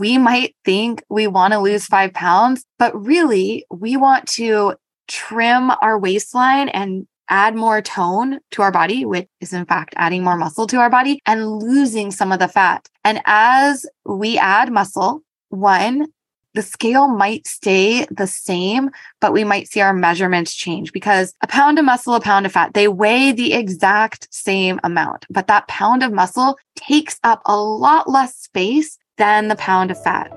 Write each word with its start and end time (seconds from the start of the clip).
we 0.00 0.16
might 0.16 0.56
think 0.64 1.04
we 1.10 1.26
want 1.26 1.52
to 1.52 1.60
lose 1.60 1.84
five 1.84 2.12
pounds, 2.14 2.64
but 2.78 2.98
really 2.98 3.66
we 3.70 3.98
want 3.98 4.26
to 4.26 4.74
trim 5.06 5.70
our 5.82 5.98
waistline 5.98 6.70
and 6.70 7.06
add 7.28 7.54
more 7.54 7.82
tone 7.82 8.40
to 8.50 8.62
our 8.62 8.72
body, 8.72 9.04
which 9.04 9.28
is 9.40 9.52
in 9.52 9.66
fact 9.66 9.94
adding 9.96 10.24
more 10.24 10.36
muscle 10.36 10.66
to 10.66 10.78
our 10.78 10.90
body 10.90 11.20
and 11.26 11.46
losing 11.46 12.10
some 12.10 12.32
of 12.32 12.38
the 12.38 12.48
fat. 12.48 12.88
And 13.04 13.20
as 13.26 13.86
we 14.04 14.38
add 14.38 14.72
muscle, 14.72 15.22
one, 15.50 16.06
the 16.54 16.62
scale 16.62 17.06
might 17.06 17.46
stay 17.46 18.06
the 18.10 18.26
same, 18.26 18.90
but 19.20 19.32
we 19.32 19.44
might 19.44 19.68
see 19.68 19.80
our 19.80 19.92
measurements 19.92 20.54
change 20.54 20.92
because 20.92 21.34
a 21.42 21.46
pound 21.46 21.78
of 21.78 21.84
muscle, 21.84 22.14
a 22.14 22.20
pound 22.20 22.46
of 22.46 22.52
fat, 22.52 22.74
they 22.74 22.88
weigh 22.88 23.32
the 23.32 23.52
exact 23.52 24.26
same 24.32 24.80
amount, 24.82 25.26
but 25.30 25.46
that 25.46 25.68
pound 25.68 26.02
of 26.02 26.12
muscle 26.12 26.58
takes 26.74 27.20
up 27.22 27.42
a 27.44 27.56
lot 27.56 28.10
less 28.10 28.34
space 28.34 28.98
than 29.20 29.48
the 29.48 29.56
pound 29.56 29.90
of 29.90 30.02
fat. 30.02 30.32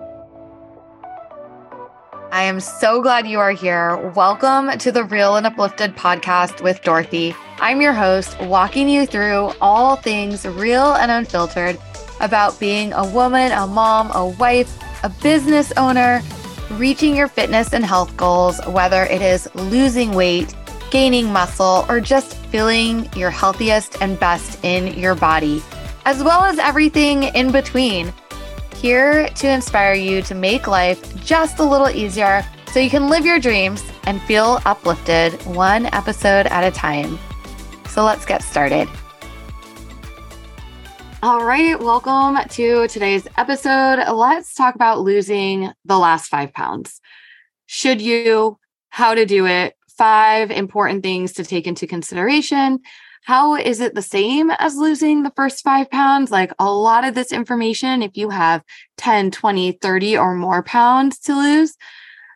I 2.34 2.44
am 2.44 2.60
so 2.60 3.02
glad 3.02 3.26
you 3.26 3.40
are 3.40 3.52
here. 3.52 3.96
Welcome 4.10 4.78
to 4.80 4.92
the 4.92 5.06
Real 5.06 5.38
and 5.38 5.48
Uplifted 5.48 5.96
podcast 5.96 6.62
with 6.62 6.82
Dorothy. 6.82 7.34
I'm 7.60 7.80
your 7.80 7.94
host, 7.94 8.38
walking 8.42 8.90
you 8.90 9.06
through 9.06 9.54
all 9.62 9.96
things 9.96 10.46
real 10.46 10.96
and 10.96 11.10
unfiltered 11.10 11.78
about 12.20 12.60
being 12.60 12.92
a 12.92 13.10
woman, 13.10 13.54
a 13.54 13.66
mom, 13.68 14.12
a 14.14 14.28
wife, 14.28 14.78
a 15.02 15.08
business 15.10 15.72
owner, 15.78 16.22
reaching 16.72 17.16
your 17.16 17.30
fitness 17.30 17.72
and 17.72 17.86
health 17.86 18.18
goals, 18.18 18.60
whether 18.68 19.06
it 19.06 19.22
is 19.22 19.48
losing 19.56 20.12
weight, 20.12 20.54
gaining 20.92 21.32
muscle, 21.32 21.86
or 21.88 22.02
just 22.02 22.36
feeling 22.48 23.10
your 23.16 23.30
healthiest 23.30 24.02
and 24.02 24.20
best 24.20 24.62
in 24.66 24.88
your 25.00 25.16
body, 25.16 25.64
as 26.04 26.22
well 26.22 26.44
as 26.44 26.60
everything 26.60 27.24
in 27.24 27.50
between 27.50 28.12
here 28.84 29.30
to 29.30 29.50
inspire 29.50 29.94
you 29.94 30.22
to 30.22 30.36
make 30.36 30.68
life 30.68 31.16
just 31.24 31.60
a 31.60 31.64
little 31.64 31.90
easier 31.90 32.46
so 32.70 32.82
you 32.82 32.90
can 32.90 33.08
live 33.08 33.26
your 33.26 33.40
dreams 33.40 33.82
and 34.08 34.22
feel 34.24 34.60
uplifted 34.66 35.32
one 35.46 35.86
episode 35.94 36.48
at 36.48 36.66
a 36.66 36.72
time. 36.76 37.18
So 37.88 38.04
let's 38.04 38.26
get 38.26 38.44
started. 38.44 38.90
All 41.22 41.46
right, 41.46 41.80
welcome 41.80 42.38
to 42.50 42.90
today's 42.90 43.26
episode. 43.38 44.04
Let's 44.14 44.54
talk 44.54 44.76
about 44.76 45.00
losing 45.00 45.72
the 45.86 45.98
last 45.98 46.28
five 46.28 46.52
pounds. 46.52 47.00
Should 47.68 48.02
you? 48.02 48.60
How 48.90 49.16
to 49.16 49.26
do 49.26 49.48
it? 49.48 49.78
Five 49.98 50.52
important 50.52 51.04
things 51.04 51.32
to 51.34 51.46
take 51.46 51.68
into 51.68 51.88
consideration 51.88 52.82
how 53.26 53.56
is 53.56 53.80
it 53.80 53.96
the 53.96 54.02
same 54.02 54.52
as 54.52 54.76
losing 54.76 55.24
the 55.24 55.32
first 55.36 55.64
five 55.64 55.90
pounds? 55.90 56.30
Like 56.30 56.52
a 56.60 56.72
lot 56.72 57.06
of 57.06 57.16
this 57.16 57.32
information, 57.32 58.02
if 58.04 58.18
you 58.18 58.30
have 58.30 58.64
10, 58.98 59.32
20, 59.32 59.74
30 59.74 60.18
or 60.18 60.36
more 60.36 60.62
pounds 60.62 61.20
to 61.20 61.36
lose, 61.36 61.76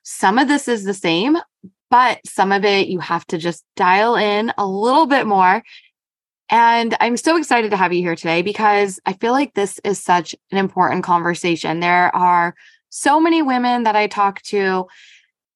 some 0.03 0.39
of 0.39 0.47
this 0.47 0.69
is 0.69 0.85
the 0.85 0.93
same, 0.93 1.37
but 1.89 2.19
some 2.25 2.53
of 2.53 2.63
it 2.63 2.87
you 2.87 2.99
have 2.99 3.25
to 3.27 3.37
just 3.37 3.65
dial 3.75 4.15
in 4.15 4.53
a 4.57 4.65
little 4.65 5.05
bit 5.05 5.27
more. 5.27 5.61
And 6.49 6.95
I'm 7.01 7.17
so 7.17 7.35
excited 7.35 7.71
to 7.71 7.77
have 7.77 7.91
you 7.91 8.01
here 8.01 8.15
today 8.15 8.41
because 8.41 9.01
I 9.05 9.11
feel 9.13 9.33
like 9.33 9.53
this 9.53 9.81
is 9.83 10.01
such 10.01 10.33
an 10.51 10.57
important 10.57 11.03
conversation. 11.03 11.81
There 11.81 12.15
are 12.15 12.55
so 12.89 13.19
many 13.19 13.41
women 13.41 13.83
that 13.83 13.97
I 13.97 14.07
talk 14.07 14.41
to 14.43 14.87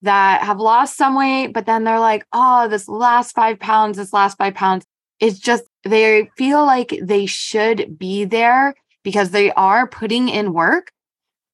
that 0.02 0.44
have 0.44 0.60
lost 0.60 0.98
some 0.98 1.16
weight, 1.16 1.54
but 1.54 1.66
then 1.66 1.86
they're 1.86 2.00
like, 2.00 2.26
oh, 2.34 2.68
this 2.68 2.90
last 2.90 3.34
five 3.34 3.60
pounds, 3.60 3.98
this 3.98 4.12
last 4.12 4.38
five 4.38 4.56
pounds, 4.56 4.86
it's 5.22 5.40
just 5.40 5.64
they 5.84 6.30
feel 6.36 6.66
like 6.66 7.00
they 7.02 7.28
should 7.28 7.98
be 7.98 8.26
there 8.26 8.74
because 9.04 9.32
they 9.32 9.52
are 9.52 9.88
putting 9.88 10.28
in 10.30 10.52
work, 10.52 10.92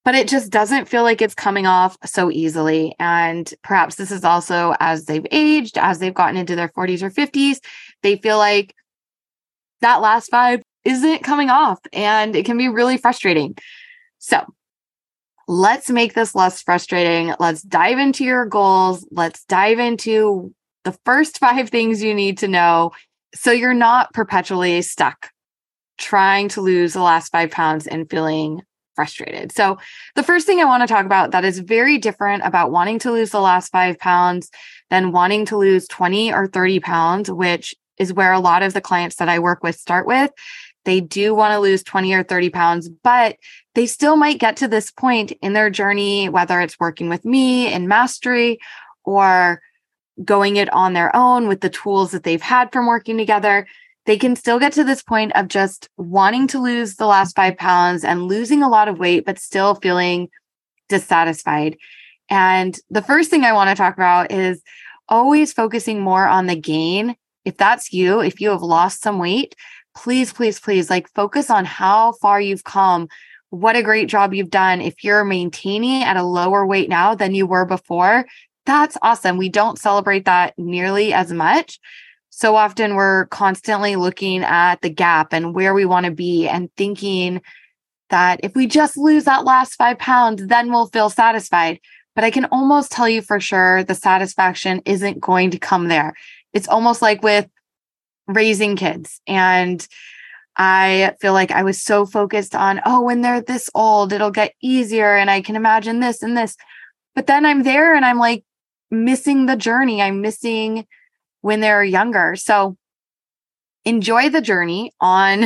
but 0.04 0.16
it 0.16 0.28
just 0.28 0.50
doesn't 0.52 0.88
feel 0.88 1.04
like 1.04 1.22
it's 1.22 1.36
coming 1.36 1.68
off 1.68 1.98
so 2.06 2.32
easily. 2.32 2.96
And 2.98 3.54
perhaps 3.64 3.96
this 3.96 4.10
is 4.10 4.24
also 4.24 4.74
as 4.80 5.06
they've 5.06 5.28
aged, 5.32 5.78
as 5.78 6.00
they've 6.00 6.14
gotten 6.14 6.38
into 6.38 6.56
their 6.56 6.70
40s 6.70 7.04
or 7.04 7.12
50s, 7.12 7.60
they 8.04 8.16
feel 8.16 8.38
like 8.38 8.74
that 9.82 10.02
last 10.02 10.32
five 10.32 10.62
isn't 10.86 11.24
coming 11.24 11.50
off 11.50 11.80
and 11.92 12.36
it 12.36 12.46
can 12.46 12.58
be 12.58 12.70
really 12.70 12.98
frustrating. 12.98 13.56
So, 14.18 14.46
let's 15.50 15.90
make 15.90 16.14
this 16.14 16.36
less 16.36 16.62
frustrating. 16.62 17.34
Let's 17.40 17.62
dive 17.62 18.00
into 18.00 18.24
your 18.24 18.46
goals. 18.46 19.08
Let's 19.12 19.44
dive 19.46 19.80
into 19.80 20.54
the 20.84 20.98
first 21.06 21.38
five 21.40 21.70
things 21.70 22.02
you 22.02 22.14
need 22.14 22.38
to 22.40 22.48
know 22.48 22.92
so 23.40 23.52
you're 23.52 23.74
not 23.74 24.14
perpetually 24.14 24.82
stuck 24.82 25.30
trying 25.98 26.48
to 26.50 26.62
lose 26.62 26.94
the 26.94 27.02
last 27.02 27.32
five 27.32 27.52
pounds 27.52 27.88
and 27.88 28.10
feeling 28.10 28.62
frustrated. 28.96 29.52
So, 29.52 29.78
the 30.16 30.24
first 30.24 30.46
thing 30.46 30.60
I 30.60 30.66
want 30.66 30.82
to 30.82 30.92
talk 30.92 31.06
about 31.06 31.32
that 31.32 31.46
is 31.46 31.60
very 31.60 31.98
different 31.98 32.44
about 32.44 32.72
wanting 32.72 33.00
to 33.00 33.12
lose 33.12 33.30
the 33.32 33.40
last 33.40 33.72
five 33.72 33.98
pounds 34.00 34.50
than 34.90 35.12
wanting 35.12 35.46
to 35.46 35.58
lose 35.58 35.88
20 35.88 36.34
or 36.34 36.48
30 36.48 36.80
pounds, 36.80 37.32
which 37.32 37.76
is 37.98 38.14
where 38.14 38.34
a 38.34 38.40
lot 38.40 38.64
of 38.64 38.74
the 38.74 38.82
clients 38.82 39.18
that 39.18 39.30
I 39.30 39.40
work 39.40 39.64
with 39.64 39.76
start 39.76 40.08
with. 40.08 40.32
They 40.86 41.02
do 41.02 41.36
want 41.36 41.52
to 41.52 41.60
lose 41.60 41.84
20 41.84 42.14
or 42.14 42.24
30 42.24 42.50
pounds, 42.50 42.90
but 42.90 43.36
they 43.76 43.86
still 43.86 44.16
might 44.16 44.40
get 44.40 44.58
to 44.58 44.68
this 44.68 44.90
point 44.90 45.34
in 45.42 45.54
their 45.54 45.70
journey, 45.70 46.30
whether 46.30 46.62
it's 46.62 46.80
working 46.80 47.10
with 47.10 47.26
me 47.26 47.72
in 47.72 47.88
mastery 47.88 48.60
or 49.04 49.62
going 50.24 50.58
it 50.58 50.72
on 50.74 50.94
their 50.94 51.16
own 51.16 51.48
with 51.48 51.62
the 51.62 51.70
tools 51.70 52.12
that 52.12 52.24
they've 52.24 52.42
had 52.42 52.72
from 52.72 52.88
working 52.88 53.18
together, 53.18 53.68
they 54.06 54.18
can 54.18 54.36
still 54.36 54.60
get 54.60 54.74
to 54.74 54.84
this 54.84 55.04
point 55.04 55.34
of 55.36 55.48
just 55.48 55.90
wanting 55.98 56.48
to 56.48 56.60
lose 56.60 56.96
the 56.96 57.06
last 57.06 57.36
five 57.36 57.58
pounds 57.58 58.04
and 58.04 58.24
losing 58.24 58.64
a 58.64 58.70
lot 58.70 58.88
of 58.88 59.00
weight, 59.00 59.26
but 59.26 59.38
still 59.38 59.76
feeling 59.76 60.30
dissatisfied. 60.88 61.78
And 62.30 62.78
the 62.90 63.02
first 63.02 63.30
thing 63.30 63.44
I 63.44 63.54
want 63.54 63.70
to 63.70 63.76
talk 63.76 63.94
about 63.94 64.32
is 64.32 64.62
always 65.10 65.54
focusing 65.54 66.00
more 66.00 66.26
on 66.28 66.48
the 66.48 66.56
gain. 66.56 67.16
If 67.46 67.58
that's 67.58 67.94
you, 67.94 68.22
if 68.22 68.42
you 68.42 68.50
have 68.50 68.62
lost 68.62 69.02
some 69.02 69.20
weight, 69.20 69.56
please, 69.96 70.34
please, 70.34 70.60
please, 70.60 70.90
like 70.90 71.10
focus 71.14 71.50
on 71.50 71.66
how 71.66 72.14
far 72.14 72.40
you've 72.40 72.64
come. 72.64 73.08
What 73.50 73.76
a 73.76 73.84
great 73.84 74.10
job 74.10 74.34
you've 74.34 74.50
done. 74.50 74.82
If 74.82 75.04
you're 75.04 75.24
maintaining 75.24 76.04
at 76.04 76.18
a 76.18 76.24
lower 76.24 76.66
weight 76.66 76.90
now 76.90 77.16
than 77.16 77.34
you 77.34 77.48
were 77.48 77.66
before, 77.66 78.26
that's 78.68 78.98
awesome. 79.02 79.38
We 79.38 79.50
don't 79.50 79.80
celebrate 79.80 80.26
that 80.26 80.54
nearly 80.58 81.14
as 81.14 81.32
much. 81.32 81.80
So 82.30 82.56
often 82.56 82.96
we're 82.96 83.26
constantly 83.28 83.96
looking 83.96 84.44
at 84.44 84.82
the 84.82 84.90
gap 84.90 85.34
and 85.34 85.56
where 85.56 85.74
we 85.74 85.86
want 85.86 86.06
to 86.06 86.12
be 86.12 86.48
and 86.48 86.70
thinking 86.76 87.42
that 88.10 88.42
if 88.44 88.56
we 88.56 88.68
just 88.68 88.98
lose 88.98 89.24
that 89.24 89.46
last 89.46 89.76
five 89.76 89.98
pounds, 89.98 90.46
then 90.46 90.70
we'll 90.70 90.88
feel 90.88 91.10
satisfied. 91.10 91.80
But 92.14 92.26
I 92.26 92.30
can 92.30 92.46
almost 92.46 92.92
tell 92.92 93.08
you 93.08 93.22
for 93.22 93.40
sure 93.40 93.84
the 93.84 93.96
satisfaction 93.96 94.82
isn't 94.86 95.22
going 95.22 95.52
to 95.52 95.60
come 95.60 95.88
there. 95.88 96.14
It's 96.54 96.68
almost 96.68 97.02
like 97.02 97.24
with 97.24 97.48
raising 98.28 98.76
kids. 98.76 99.22
And 99.28 99.88
I 100.58 101.14
feel 101.22 101.34
like 101.34 101.52
I 101.52 101.64
was 101.64 101.82
so 101.82 102.06
focused 102.06 102.54
on, 102.54 102.82
oh, 102.86 103.02
when 103.02 103.22
they're 103.22 103.42
this 103.42 103.70
old, 103.74 104.12
it'll 104.12 104.32
get 104.32 104.54
easier 104.62 105.16
and 105.16 105.32
I 105.32 105.42
can 105.42 105.56
imagine 105.56 106.02
this 106.02 106.22
and 106.22 106.36
this. 106.36 106.58
But 107.16 107.28
then 107.28 107.46
I'm 107.46 107.64
there 107.64 107.96
and 107.96 108.04
I'm 108.04 108.20
like, 108.20 108.44
missing 108.90 109.46
the 109.46 109.56
journey. 109.56 110.02
I'm 110.02 110.22
missing 110.22 110.88
when 111.42 111.60
they're 111.60 111.84
younger. 111.84 112.36
So 112.36 112.78
enjoy 113.86 114.30
the 114.30 114.42
journey 114.42 114.92
on 115.00 115.46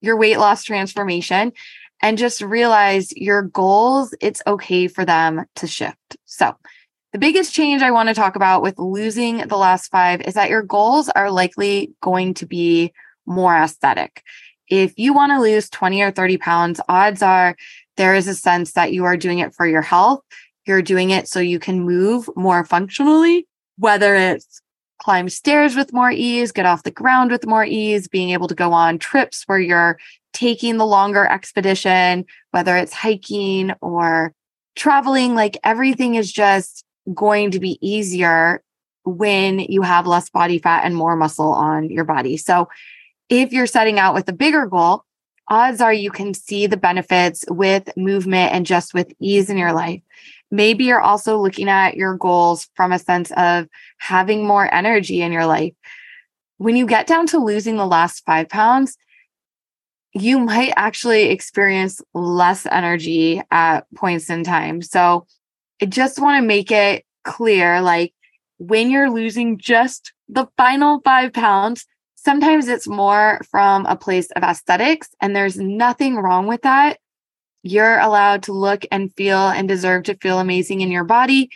your 0.00 0.16
weight 0.16 0.38
loss 0.38 0.64
transformation 0.64 1.52
and 2.02 2.18
just 2.18 2.42
realize 2.42 3.12
your 3.12 3.42
goals, 3.42 4.14
it's 4.20 4.42
okay 4.46 4.88
for 4.88 5.04
them 5.04 5.44
to 5.56 5.66
shift. 5.66 6.16
So, 6.24 6.54
the 7.12 7.18
biggest 7.18 7.52
change 7.54 7.82
I 7.82 7.90
want 7.90 8.08
to 8.08 8.14
talk 8.14 8.36
about 8.36 8.62
with 8.62 8.78
losing 8.78 9.46
the 9.46 9.58
last 9.58 9.90
five 9.90 10.22
is 10.22 10.32
that 10.34 10.48
your 10.48 10.62
goals 10.62 11.10
are 11.10 11.30
likely 11.30 11.92
going 12.00 12.32
to 12.34 12.46
be 12.46 12.92
more 13.26 13.54
aesthetic. 13.54 14.22
If 14.68 14.94
you 14.96 15.12
want 15.12 15.30
to 15.32 15.40
lose 15.40 15.68
20 15.68 16.00
or 16.00 16.10
30 16.10 16.38
pounds, 16.38 16.80
odds 16.88 17.22
are 17.22 17.54
there 17.98 18.14
is 18.14 18.26
a 18.26 18.34
sense 18.34 18.72
that 18.72 18.94
you 18.94 19.04
are 19.04 19.18
doing 19.18 19.40
it 19.40 19.54
for 19.54 19.66
your 19.66 19.82
health 19.82 20.22
you're 20.66 20.82
doing 20.82 21.10
it 21.10 21.28
so 21.28 21.40
you 21.40 21.58
can 21.58 21.80
move 21.80 22.28
more 22.36 22.64
functionally, 22.64 23.46
whether 23.78 24.14
it's 24.14 24.60
climb 25.00 25.28
stairs 25.28 25.74
with 25.74 25.92
more 25.92 26.10
ease, 26.10 26.52
get 26.52 26.66
off 26.66 26.84
the 26.84 26.90
ground 26.90 27.30
with 27.30 27.46
more 27.46 27.64
ease, 27.64 28.06
being 28.06 28.30
able 28.30 28.46
to 28.48 28.54
go 28.54 28.72
on 28.72 28.98
trips 28.98 29.42
where 29.46 29.58
you're 29.58 29.98
taking 30.32 30.76
the 30.76 30.86
longer 30.86 31.26
expedition, 31.26 32.24
whether 32.52 32.76
it's 32.76 32.92
hiking 32.92 33.72
or 33.80 34.32
traveling, 34.76 35.34
like 35.34 35.58
everything 35.64 36.14
is 36.14 36.32
just 36.32 36.84
going 37.12 37.50
to 37.50 37.60
be 37.60 37.78
easier 37.86 38.62
when 39.04 39.58
you 39.58 39.82
have 39.82 40.06
less 40.06 40.30
body 40.30 40.58
fat 40.58 40.84
and 40.84 40.94
more 40.94 41.16
muscle 41.16 41.52
on 41.52 41.90
your 41.90 42.04
body. 42.04 42.36
So 42.36 42.68
if 43.28 43.52
you're 43.52 43.66
setting 43.66 43.98
out 43.98 44.14
with 44.14 44.28
a 44.28 44.32
bigger 44.32 44.66
goal, 44.66 45.04
odds 45.48 45.80
are 45.80 45.92
you 45.92 46.10
can 46.10 46.34
see 46.34 46.66
the 46.66 46.76
benefits 46.76 47.44
with 47.48 47.94
movement 47.96 48.52
and 48.52 48.64
just 48.64 48.94
with 48.94 49.12
ease 49.18 49.50
in 49.50 49.58
your 49.58 49.72
life. 49.72 50.00
Maybe 50.52 50.84
you're 50.84 51.00
also 51.00 51.38
looking 51.38 51.70
at 51.70 51.96
your 51.96 52.16
goals 52.16 52.68
from 52.76 52.92
a 52.92 52.98
sense 52.98 53.32
of 53.32 53.66
having 53.96 54.46
more 54.46 54.72
energy 54.72 55.22
in 55.22 55.32
your 55.32 55.46
life. 55.46 55.72
When 56.58 56.76
you 56.76 56.86
get 56.86 57.06
down 57.06 57.26
to 57.28 57.38
losing 57.38 57.76
the 57.76 57.86
last 57.86 58.24
five 58.26 58.50
pounds, 58.50 58.96
you 60.12 60.38
might 60.38 60.74
actually 60.76 61.30
experience 61.30 62.02
less 62.12 62.66
energy 62.66 63.42
at 63.50 63.86
points 63.96 64.28
in 64.28 64.44
time. 64.44 64.82
So 64.82 65.26
I 65.80 65.86
just 65.86 66.20
want 66.20 66.42
to 66.42 66.46
make 66.46 66.70
it 66.70 67.06
clear 67.24 67.80
like 67.80 68.12
when 68.58 68.90
you're 68.90 69.10
losing 69.10 69.56
just 69.56 70.12
the 70.28 70.46
final 70.58 71.00
five 71.00 71.32
pounds, 71.32 71.86
sometimes 72.14 72.68
it's 72.68 72.86
more 72.86 73.40
from 73.50 73.86
a 73.86 73.96
place 73.96 74.30
of 74.32 74.42
aesthetics, 74.42 75.08
and 75.20 75.34
there's 75.34 75.56
nothing 75.56 76.16
wrong 76.16 76.46
with 76.46 76.62
that. 76.62 76.98
You're 77.62 77.98
allowed 77.98 78.42
to 78.44 78.52
look 78.52 78.84
and 78.90 79.12
feel 79.14 79.48
and 79.48 79.68
deserve 79.68 80.04
to 80.04 80.16
feel 80.16 80.38
amazing 80.38 80.80
in 80.80 80.90
your 80.90 81.04
body. 81.04 81.50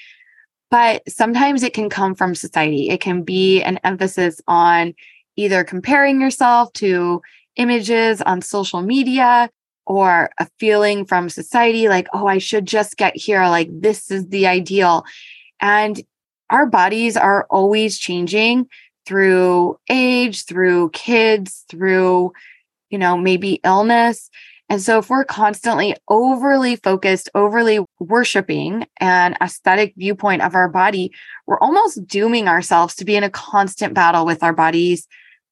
But 0.71 1.03
sometimes 1.09 1.63
it 1.63 1.75
can 1.75 1.89
come 1.89 2.15
from 2.15 2.35
society. 2.35 2.91
It 2.91 3.01
can 3.01 3.23
be 3.23 3.63
an 3.63 3.79
emphasis 3.85 4.41
on 4.49 4.95
either 5.37 5.65
comparing 5.65 6.21
yourself 6.21 6.73
to 6.75 7.23
images 7.57 8.21
on 8.23 8.43
social 8.43 8.83
media 8.83 9.51
or 9.87 10.31
a 10.39 10.49
feeling 10.59 11.05
from 11.05 11.29
society 11.29 11.89
like, 11.89 12.09
oh, 12.13 12.27
I 12.27 12.39
should 12.39 12.67
just 12.67 12.97
get 12.97 13.17
here. 13.17 13.47
Like, 13.47 13.69
this 13.71 14.11
is 14.11 14.27
the 14.29 14.47
ideal. 14.47 15.05
And 15.61 16.03
our 16.51 16.67
bodies 16.67 17.17
are 17.17 17.47
always 17.51 17.99
changing 17.99 18.69
through 19.07 19.79
age, 19.89 20.45
through 20.45 20.91
kids, 20.91 21.65
through, 21.69 22.33
you 22.91 22.99
know, 22.99 23.17
maybe 23.17 23.61
illness. 23.63 24.31
And 24.69 24.83
so, 24.83 24.99
if 24.99 25.09
we're 25.09 25.25
constantly 25.25 25.95
overly 26.09 26.77
focused, 26.77 27.29
overly 27.35 27.85
worshiping 28.01 28.87
an 28.99 29.37
aesthetic 29.41 29.95
viewpoint 29.97 30.43
of 30.43 30.55
our 30.55 30.69
body, 30.69 31.13
we're 31.47 31.61
almost 31.61 32.07
dooming 32.07 32.49
ourselves 32.49 32.97
to 32.97 33.05
be 33.05 33.15
in 33.15 33.23
a 33.23 33.31
constant 33.31 33.95
battle 33.95 34.27
with 34.27 34.43
our 34.43 34.53
bodies 34.53 35.07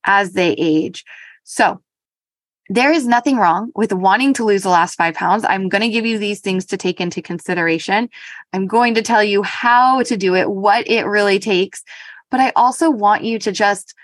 as 0.04 0.32
they 0.32 0.52
age. 0.52 1.04
So, 1.44 1.80
there 2.68 2.92
is 2.92 3.06
nothing 3.06 3.36
wrong 3.36 3.70
with 3.74 3.92
wanting 3.92 4.32
to 4.34 4.44
lose 4.44 4.62
the 4.62 4.70
last 4.70 4.96
five 4.96 5.14
pounds. 5.14 5.44
I'm 5.46 5.68
going 5.68 5.82
to 5.82 5.90
give 5.90 6.06
you 6.06 6.18
these 6.18 6.40
things 6.40 6.64
to 6.66 6.76
take 6.76 7.00
into 7.00 7.20
consideration. 7.20 8.08
I'm 8.52 8.66
going 8.66 8.94
to 8.94 9.02
tell 9.02 9.22
you 9.22 9.42
how 9.42 10.02
to 10.04 10.16
do 10.16 10.34
it, 10.34 10.50
what 10.50 10.88
it 10.88 11.04
really 11.04 11.38
takes. 11.38 11.84
But 12.30 12.40
I 12.40 12.52
also 12.56 12.90
want 12.90 13.22
you 13.22 13.38
to 13.40 13.52
just, 13.52 13.94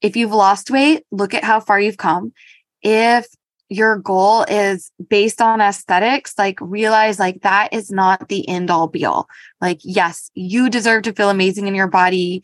if 0.00 0.16
you've 0.16 0.32
lost 0.32 0.70
weight, 0.70 1.04
look 1.10 1.34
at 1.34 1.44
how 1.44 1.60
far 1.60 1.78
you've 1.78 1.98
come. 1.98 2.32
If 2.80 3.26
your 3.72 3.96
goal 3.98 4.44
is 4.44 4.90
based 5.08 5.40
on 5.40 5.60
aesthetics, 5.60 6.34
like 6.38 6.58
realize 6.60 7.18
like 7.18 7.42
that 7.42 7.72
is 7.72 7.90
not 7.90 8.28
the 8.28 8.48
end 8.48 8.70
all 8.70 8.88
be 8.88 9.04
all. 9.04 9.28
Like, 9.60 9.80
yes, 9.82 10.30
you 10.34 10.68
deserve 10.70 11.02
to 11.04 11.12
feel 11.12 11.30
amazing 11.30 11.66
in 11.66 11.74
your 11.74 11.88
body, 11.88 12.42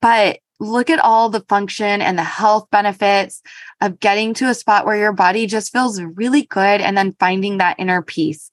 but 0.00 0.40
look 0.58 0.88
at 0.88 0.98
all 0.98 1.28
the 1.28 1.44
function 1.48 2.00
and 2.00 2.18
the 2.18 2.24
health 2.24 2.68
benefits 2.70 3.42
of 3.80 4.00
getting 4.00 4.32
to 4.34 4.48
a 4.48 4.54
spot 4.54 4.86
where 4.86 4.96
your 4.96 5.12
body 5.12 5.46
just 5.46 5.72
feels 5.72 6.00
really 6.00 6.42
good 6.42 6.80
and 6.80 6.96
then 6.96 7.16
finding 7.20 7.58
that 7.58 7.76
inner 7.78 8.02
peace 8.02 8.50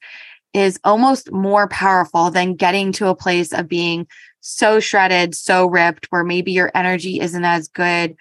is 0.54 0.80
almost 0.84 1.31
more 1.31 1.68
powerful 1.68 2.30
than 2.30 2.56
getting 2.56 2.92
to 2.92 3.08
a 3.08 3.16
place 3.16 3.54
of 3.54 3.68
being 3.68 4.08
so 4.42 4.80
shredded, 4.80 5.34
so 5.34 5.66
ripped, 5.66 6.08
where 6.10 6.24
maybe 6.24 6.52
your 6.52 6.70
energy 6.75 7.20
isn't 7.20 7.46
as 7.46 7.70
good, 7.70 8.16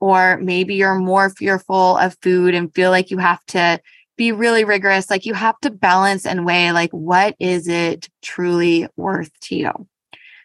or 0.00 0.38
maybe 0.38 0.74
you're 0.74 0.98
more 0.98 1.30
fearful 1.30 1.96
of 1.96 2.16
food 2.22 2.54
and 2.54 2.74
feel 2.74 2.90
like 2.90 3.10
you 3.10 3.18
have 3.18 3.44
to 3.46 3.80
be 4.16 4.32
really 4.32 4.64
rigorous. 4.64 5.10
Like 5.10 5.26
you 5.26 5.34
have 5.34 5.58
to 5.60 5.70
balance 5.70 6.26
and 6.26 6.46
weigh, 6.46 6.72
like, 6.72 6.90
what 6.90 7.36
is 7.38 7.68
it 7.68 8.08
truly 8.22 8.88
worth 8.96 9.30
to 9.40 9.56
you? 9.56 9.88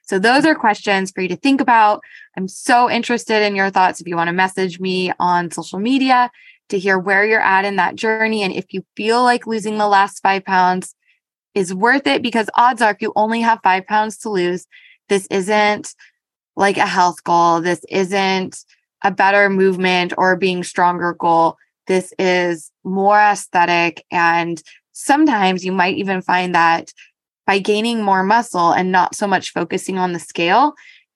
So 0.03 0.19
those 0.19 0.45
are 0.45 0.55
questions 0.55 1.11
for 1.11 1.21
you 1.21 1.29
to 1.29 1.37
think 1.37 1.61
about. 1.61 2.01
I'm 2.35 2.47
so 2.47 2.89
interested 2.89 3.43
in 3.43 3.55
your 3.55 3.69
thoughts. 3.69 4.01
If 4.01 4.07
you 4.07 4.17
want 4.17 4.27
to 4.27 4.33
message 4.33 4.79
me 4.79 5.13
on 5.19 5.51
social 5.51 5.79
media 5.79 6.29
to 6.69 6.79
hear 6.79 6.97
where 6.97 7.25
you're 7.25 7.39
at 7.39 7.65
in 7.65 7.75
that 7.77 7.95
journey. 7.95 8.43
And 8.43 8.53
if 8.53 8.73
you 8.73 8.83
feel 8.97 9.23
like 9.23 9.47
losing 9.47 9.77
the 9.77 9.87
last 9.87 10.21
five 10.21 10.43
pounds 10.43 10.95
is 11.53 11.73
worth 11.73 12.07
it, 12.07 12.21
because 12.21 12.49
odds 12.55 12.81
are 12.81 12.91
if 12.91 13.01
you 13.01 13.13
only 13.15 13.41
have 13.41 13.59
five 13.63 13.85
pounds 13.85 14.17
to 14.19 14.29
lose, 14.29 14.67
this 15.07 15.27
isn't 15.29 15.93
like 16.55 16.77
a 16.77 16.85
health 16.85 17.23
goal. 17.23 17.61
This 17.61 17.81
isn't 17.89 18.65
a 19.03 19.11
better 19.11 19.49
movement 19.49 20.13
or 20.17 20.35
being 20.35 20.63
stronger 20.63 21.13
goal. 21.13 21.57
This 21.87 22.13
is 22.19 22.71
more 22.83 23.19
aesthetic. 23.19 24.05
And 24.11 24.61
sometimes 24.93 25.65
you 25.65 25.71
might 25.71 25.97
even 25.97 26.21
find 26.21 26.55
that 26.55 26.91
by 27.47 27.59
gaining 27.59 28.03
more 28.03 28.23
muscle 28.23 28.71
and 28.71 28.91
not 28.91 29.15
so 29.15 29.27
much 29.27 29.51
focusing 29.51 29.97
on 29.97 30.13
the 30.13 30.19
scale, 30.19 30.73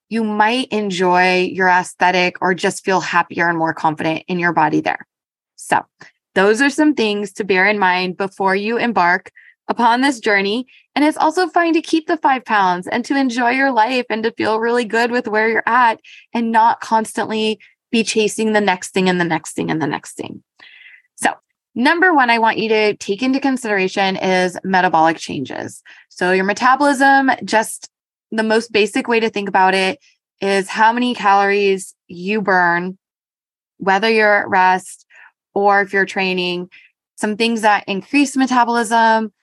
you 0.10 0.24
might 0.24 0.68
enjoy 0.70 1.42
your 1.52 1.68
aesthetic 1.68 2.38
or 2.42 2.54
just 2.54 2.84
feel 2.84 3.02
happier 3.02 3.48
and 3.48 3.58
more 3.58 3.74
confident 3.74 4.24
in 4.28 4.40
your 4.40 4.54
body 4.54 4.82
there. 4.82 5.08
So, 5.56 5.86
those 6.34 6.62
are 6.62 6.70
some 6.70 6.94
things 6.94 7.32
to 7.34 7.46
bear 7.46 7.66
in 7.66 7.80
mind 7.80 8.18
before 8.18 8.56
you 8.56 8.78
embark 8.78 9.32
upon 9.68 10.02
this 10.02 10.20
journey. 10.20 10.68
And 10.94 11.04
it's 11.04 11.18
also 11.18 11.48
fine 11.48 11.74
to 11.74 11.82
keep 11.82 12.08
the 12.08 12.18
five 12.18 12.46
pounds 12.46 12.88
and 12.88 13.04
to 13.06 13.18
enjoy 13.18 13.52
your 13.52 13.72
life 13.72 14.06
and 14.10 14.24
to 14.24 14.32
feel 14.32 14.60
really 14.60 14.86
good 14.86 15.12
with 15.12 15.28
where 15.28 15.50
you're 15.50 15.64
at 15.66 16.00
and 16.34 16.52
not 16.52 16.82
constantly 16.82 17.60
be 17.92 18.04
chasing 18.04 18.54
the 18.54 18.62
next 18.62 18.92
thing 18.92 19.10
and 19.10 19.20
the 19.20 19.26
next 19.26 19.54
thing 19.54 19.72
and 19.72 19.82
the 19.82 19.88
next 19.88 20.14
thing. 20.14 20.44
So, 21.16 21.34
Number 21.78 22.14
one, 22.14 22.30
I 22.30 22.40
want 22.40 22.58
you 22.58 22.70
to 22.70 22.96
take 22.96 23.22
into 23.22 23.42
consideration 23.42 24.16
is 24.16 24.58
metabolic 24.64 25.18
changes. 25.18 25.84
So, 26.08 26.32
your 26.32 26.46
metabolism, 26.46 27.32
just 27.44 27.90
the 28.32 28.44
most 28.44 28.72
basic 28.72 29.10
way 29.10 29.20
to 29.20 29.30
think 29.30 29.50
about 29.50 29.74
it 29.74 30.00
is 30.40 30.70
how 30.70 30.94
many 30.94 31.14
calories 31.14 31.94
you 32.08 32.42
burn, 32.42 32.98
whether 33.78 34.10
you're 34.10 34.44
at 34.44 34.50
rest 34.50 35.06
or 35.54 35.82
if 35.82 35.92
you're 35.92 36.06
training. 36.06 36.70
Some 37.18 37.36
things 37.36 37.62
that 37.62 37.84
increase 37.88 38.38
metabolism 38.38 39.34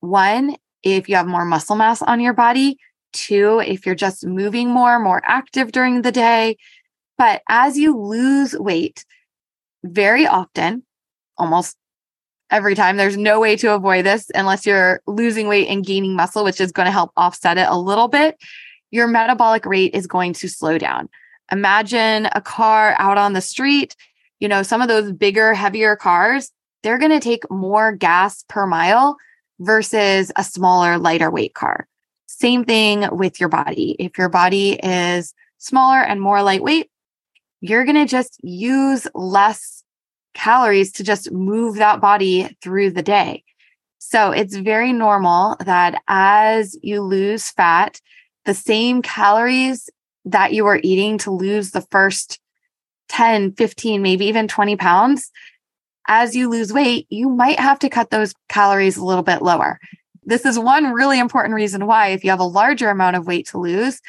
one, 0.00 0.56
if 0.82 1.08
you 1.08 1.16
have 1.16 1.26
more 1.26 1.44
muscle 1.44 1.76
mass 1.76 2.02
on 2.02 2.20
your 2.20 2.34
body, 2.34 2.78
two, 3.12 3.60
if 3.66 3.84
you're 3.84 3.94
just 3.94 4.24
moving 4.24 4.68
more, 4.68 4.98
more 4.98 5.22
active 5.24 5.72
during 5.72 6.02
the 6.02 6.12
day. 6.12 6.56
But 7.18 7.42
as 7.48 7.76
you 7.76 7.98
lose 7.98 8.56
weight, 8.56 9.04
very 9.84 10.26
often, 10.26 10.84
almost 11.36 11.76
every 12.50 12.74
time. 12.74 12.96
There's 12.96 13.16
no 13.16 13.40
way 13.40 13.56
to 13.56 13.74
avoid 13.74 14.06
this 14.06 14.30
unless 14.34 14.66
you're 14.66 15.02
losing 15.06 15.48
weight 15.48 15.68
and 15.68 15.84
gaining 15.84 16.16
muscle, 16.16 16.44
which 16.44 16.60
is 16.60 16.72
going 16.72 16.86
to 16.86 16.92
help 16.92 17.12
offset 17.16 17.58
it 17.58 17.68
a 17.68 17.78
little 17.78 18.08
bit. 18.08 18.36
Your 18.90 19.06
metabolic 19.06 19.66
rate 19.66 19.94
is 19.94 20.06
going 20.06 20.32
to 20.34 20.48
slow 20.48 20.78
down. 20.78 21.08
Imagine 21.52 22.28
a 22.32 22.40
car 22.40 22.94
out 22.98 23.18
on 23.18 23.32
the 23.32 23.40
street. 23.40 23.94
You 24.40 24.48
know, 24.48 24.62
some 24.62 24.80
of 24.80 24.88
those 24.88 25.12
bigger, 25.12 25.52
heavier 25.54 25.96
cars, 25.96 26.50
they're 26.82 26.98
going 26.98 27.10
to 27.10 27.20
take 27.20 27.50
more 27.50 27.92
gas 27.92 28.44
per 28.48 28.66
mile 28.66 29.16
versus 29.58 30.30
a 30.36 30.44
smaller, 30.44 30.96
lighter 30.98 31.30
weight 31.30 31.54
car. 31.54 31.88
Same 32.26 32.64
thing 32.64 33.08
with 33.10 33.40
your 33.40 33.48
body. 33.48 33.96
If 33.98 34.16
your 34.16 34.28
body 34.28 34.78
is 34.82 35.34
smaller 35.58 36.00
and 36.00 36.20
more 36.20 36.42
lightweight, 36.42 36.88
you're 37.60 37.84
going 37.84 37.96
to 37.96 38.06
just 38.06 38.38
use 38.42 39.06
less 39.14 39.82
calories 40.34 40.92
to 40.92 41.04
just 41.04 41.32
move 41.32 41.76
that 41.76 42.00
body 42.00 42.56
through 42.62 42.90
the 42.90 43.02
day. 43.02 43.42
So 43.98 44.30
it's 44.30 44.56
very 44.56 44.92
normal 44.92 45.56
that 45.64 46.02
as 46.08 46.76
you 46.82 47.02
lose 47.02 47.50
fat, 47.50 48.00
the 48.44 48.54
same 48.54 49.02
calories 49.02 49.90
that 50.24 50.52
you 50.52 50.64
were 50.64 50.80
eating 50.82 51.18
to 51.18 51.30
lose 51.30 51.72
the 51.72 51.86
first 51.90 52.38
10, 53.08 53.52
15, 53.52 54.02
maybe 54.02 54.26
even 54.26 54.48
20 54.48 54.76
pounds, 54.76 55.30
as 56.06 56.34
you 56.34 56.48
lose 56.48 56.72
weight, 56.72 57.06
you 57.10 57.28
might 57.28 57.58
have 57.58 57.78
to 57.80 57.88
cut 57.88 58.10
those 58.10 58.34
calories 58.48 58.96
a 58.96 59.04
little 59.04 59.22
bit 59.22 59.42
lower. 59.42 59.78
This 60.24 60.44
is 60.44 60.58
one 60.58 60.92
really 60.92 61.18
important 61.18 61.54
reason 61.54 61.86
why, 61.86 62.08
if 62.08 62.24
you 62.24 62.30
have 62.30 62.40
a 62.40 62.44
larger 62.44 62.90
amount 62.90 63.16
of 63.16 63.26
weight 63.26 63.46
to 63.48 63.58
lose, 63.58 64.00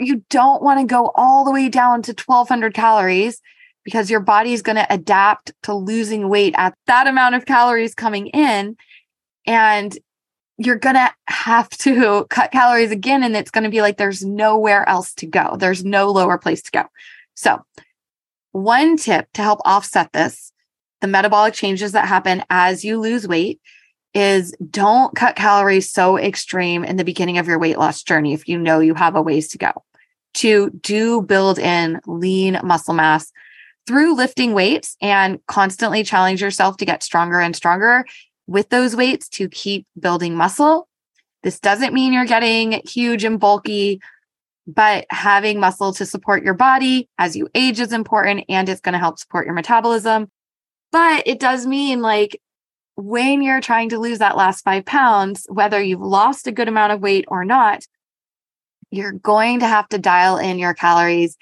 you 0.00 0.24
don't 0.30 0.62
want 0.62 0.80
to 0.80 0.86
go 0.86 1.12
all 1.14 1.44
the 1.44 1.52
way 1.52 1.68
down 1.68 2.02
to 2.02 2.12
1200 2.12 2.74
calories 2.74 3.40
because 3.84 4.10
your 4.10 4.20
body 4.20 4.52
is 4.52 4.62
going 4.62 4.76
to 4.76 4.92
adapt 4.92 5.52
to 5.62 5.74
losing 5.74 6.28
weight 6.28 6.54
at 6.58 6.74
that 6.86 7.06
amount 7.06 7.34
of 7.34 7.46
calories 7.46 7.94
coming 7.94 8.26
in. 8.28 8.76
And 9.46 9.96
you're 10.58 10.76
going 10.76 10.96
to 10.96 11.10
have 11.26 11.70
to 11.70 12.26
cut 12.30 12.52
calories 12.52 12.90
again. 12.90 13.22
And 13.22 13.36
it's 13.36 13.50
going 13.50 13.64
to 13.64 13.70
be 13.70 13.80
like 13.80 13.96
there's 13.96 14.24
nowhere 14.24 14.86
else 14.88 15.14
to 15.14 15.26
go, 15.26 15.56
there's 15.58 15.84
no 15.84 16.10
lower 16.10 16.38
place 16.38 16.62
to 16.62 16.70
go. 16.70 16.84
So, 17.34 17.62
one 18.52 18.96
tip 18.96 19.32
to 19.34 19.42
help 19.42 19.60
offset 19.64 20.12
this, 20.12 20.52
the 21.00 21.06
metabolic 21.06 21.54
changes 21.54 21.92
that 21.92 22.08
happen 22.08 22.42
as 22.50 22.84
you 22.84 22.98
lose 22.98 23.28
weight, 23.28 23.60
is 24.14 24.54
don't 24.70 25.14
cut 25.14 25.36
calories 25.36 25.90
so 25.90 26.18
extreme 26.18 26.84
in 26.84 26.96
the 26.96 27.04
beginning 27.04 27.38
of 27.38 27.46
your 27.46 27.58
weight 27.58 27.78
loss 27.78 28.02
journey 28.02 28.32
if 28.32 28.48
you 28.48 28.58
know 28.58 28.80
you 28.80 28.94
have 28.94 29.14
a 29.14 29.22
ways 29.22 29.48
to 29.48 29.58
go. 29.58 29.70
To 30.38 30.70
do 30.70 31.22
build 31.22 31.58
in 31.58 32.00
lean 32.06 32.60
muscle 32.62 32.94
mass 32.94 33.32
through 33.86 34.14
lifting 34.14 34.52
weights 34.52 34.96
and 35.00 35.40
constantly 35.46 36.04
challenge 36.04 36.42
yourself 36.42 36.76
to 36.76 36.84
get 36.84 37.02
stronger 37.02 37.40
and 37.40 37.56
stronger 37.56 38.04
with 38.46 38.68
those 38.68 38.94
weights 38.94 39.28
to 39.30 39.48
keep 39.48 39.86
building 39.98 40.36
muscle. 40.36 40.88
This 41.42 41.58
doesn't 41.58 41.94
mean 41.94 42.12
you're 42.12 42.24
getting 42.24 42.82
huge 42.86 43.24
and 43.24 43.40
bulky, 43.40 44.00
but 44.66 45.06
having 45.10 45.58
muscle 45.58 45.92
to 45.94 46.04
support 46.04 46.42
your 46.44 46.54
body 46.54 47.08
as 47.18 47.34
you 47.34 47.48
age 47.54 47.80
is 47.80 47.92
important 47.92 48.44
and 48.48 48.68
it's 48.68 48.80
going 48.80 48.92
to 48.92 48.98
help 48.98 49.18
support 49.18 49.46
your 49.46 49.54
metabolism. 49.54 50.30
But 50.92 51.26
it 51.26 51.40
does 51.40 51.66
mean 51.66 52.02
like 52.02 52.40
when 52.96 53.42
you're 53.42 53.60
trying 53.60 53.88
to 53.90 53.98
lose 53.98 54.18
that 54.18 54.36
last 54.36 54.64
five 54.64 54.84
pounds, 54.84 55.46
whether 55.48 55.80
you've 55.80 56.00
lost 56.00 56.46
a 56.46 56.52
good 56.52 56.68
amount 56.68 56.92
of 56.92 57.00
weight 57.00 57.24
or 57.28 57.44
not, 57.44 57.86
you're 58.90 59.12
going 59.12 59.60
to 59.60 59.66
have 59.66 59.88
to 59.90 59.98
dial 59.98 60.38
in 60.38 60.58
your 60.58 60.74
calories 60.74 61.36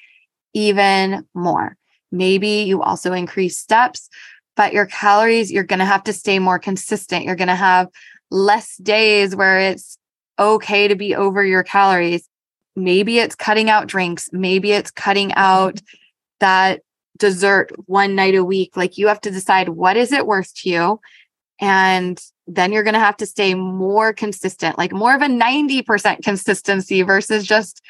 even 0.55 1.27
more. 1.35 1.77
Maybe 2.11 2.63
you 2.63 2.83
also 2.83 3.13
increase 3.13 3.59
steps, 3.59 4.09
but 4.57 4.73
your 4.73 4.87
calories, 4.87 5.53
you're 5.53 5.65
going 5.65 5.81
to 5.81 5.85
have 5.85 6.05
to 6.05 6.13
stay 6.13 6.39
more 6.39 6.59
consistent. 6.59 7.25
You're 7.25 7.37
going 7.37 7.49
to 7.49 7.55
have 7.55 7.89
less 8.31 8.77
days 8.77 9.37
where 9.37 9.61
it's 9.61 9.99
okay 10.39 10.89
to 10.89 10.97
be 10.97 11.15
over 11.15 11.45
your 11.45 11.63
calories. 11.63 12.29
Maybe 12.75 13.19
it's 13.19 13.35
cutting 13.35 13.71
out 13.71 13.87
drinks. 13.87 14.29
Maybe 14.33 14.73
it's 14.73 14.91
cutting 14.91 15.33
out 15.35 15.77
mm-hmm. 15.77 15.97
that 16.41 16.81
dessert 17.19 17.73
one 17.87 18.15
night 18.15 18.35
a 18.35 18.45
week. 18.45 18.77
Like 18.77 18.99
you 18.99 19.09
have 19.09 19.21
to 19.23 19.31
decide 19.31 19.71
what 19.71 19.97
is 19.97 20.13
it 20.13 20.27
worth 20.27 20.55
to 20.57 20.69
you? 20.69 21.01
And 21.61 22.21
then 22.47 22.73
you're 22.73 22.83
going 22.83 22.95
to 22.95 23.01
have 23.01 23.17
to 23.19 23.27
stay 23.27 23.55
more 23.55 24.13
consistent, 24.13 24.79
like 24.79 24.93
more 24.93 25.15
of 25.15 25.23
a 25.23 25.27
90% 25.27 26.23
consistency 26.23 27.03
versus 27.03 27.47
just 27.47 27.81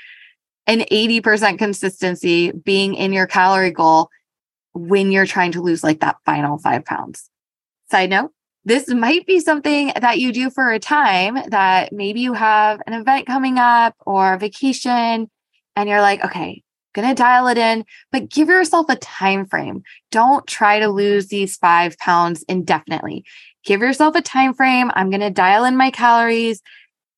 an 0.67 0.81
80% 0.81 1.59
consistency 1.59 2.53
being 2.53 2.95
in 2.95 3.13
your 3.13 3.27
calorie 3.27 3.71
goal 3.71 4.09
when 4.75 5.11
you're 5.11 5.27
trying 5.27 5.53
to 5.53 5.63
lose 5.63 5.83
like 5.83 6.01
that 6.01 6.17
final 6.25 6.59
five 6.59 6.85
pounds. 6.85 7.31
Side 7.91 8.11
note, 8.11 8.33
this 8.65 8.89
might 8.89 9.27
be 9.27 9.39
something 9.39 9.93
that 10.01 10.19
you 10.19 10.33
do 10.33 10.51
for 10.51 10.73
a 10.73 10.81
time 10.81 11.39
that 11.51 11.93
maybe 11.93 12.21
you 12.21 12.33
have 12.33 12.81
an 12.87 12.95
event 12.95 13.27
coming 13.27 13.59
up 13.59 13.95
or 14.05 14.37
vacation 14.39 15.31
and 15.77 15.89
you're 15.89 16.01
like, 16.01 16.25
okay, 16.25 16.63
going 16.93 17.09
to 17.09 17.15
dial 17.15 17.47
it 17.47 17.59
in, 17.59 17.85
but 18.11 18.29
give 18.29 18.49
yourself 18.49 18.87
a 18.89 18.97
time 18.97 19.47
frame. 19.47 19.83
Don't 20.11 20.47
try 20.47 20.81
to 20.81 20.89
lose 20.89 21.29
these 21.29 21.57
5 21.57 21.97
pounds 21.99 22.45
indefinitely. 22.49 23.25
Give 23.67 23.81
yourself 23.81 24.15
a 24.15 24.23
time 24.23 24.55
frame. 24.55 24.93
I'm 24.95 25.11
going 25.11 25.21
to 25.21 25.31
dial 25.31 25.65
in 25.65 25.77
my 25.77 25.91
calories 25.91 26.63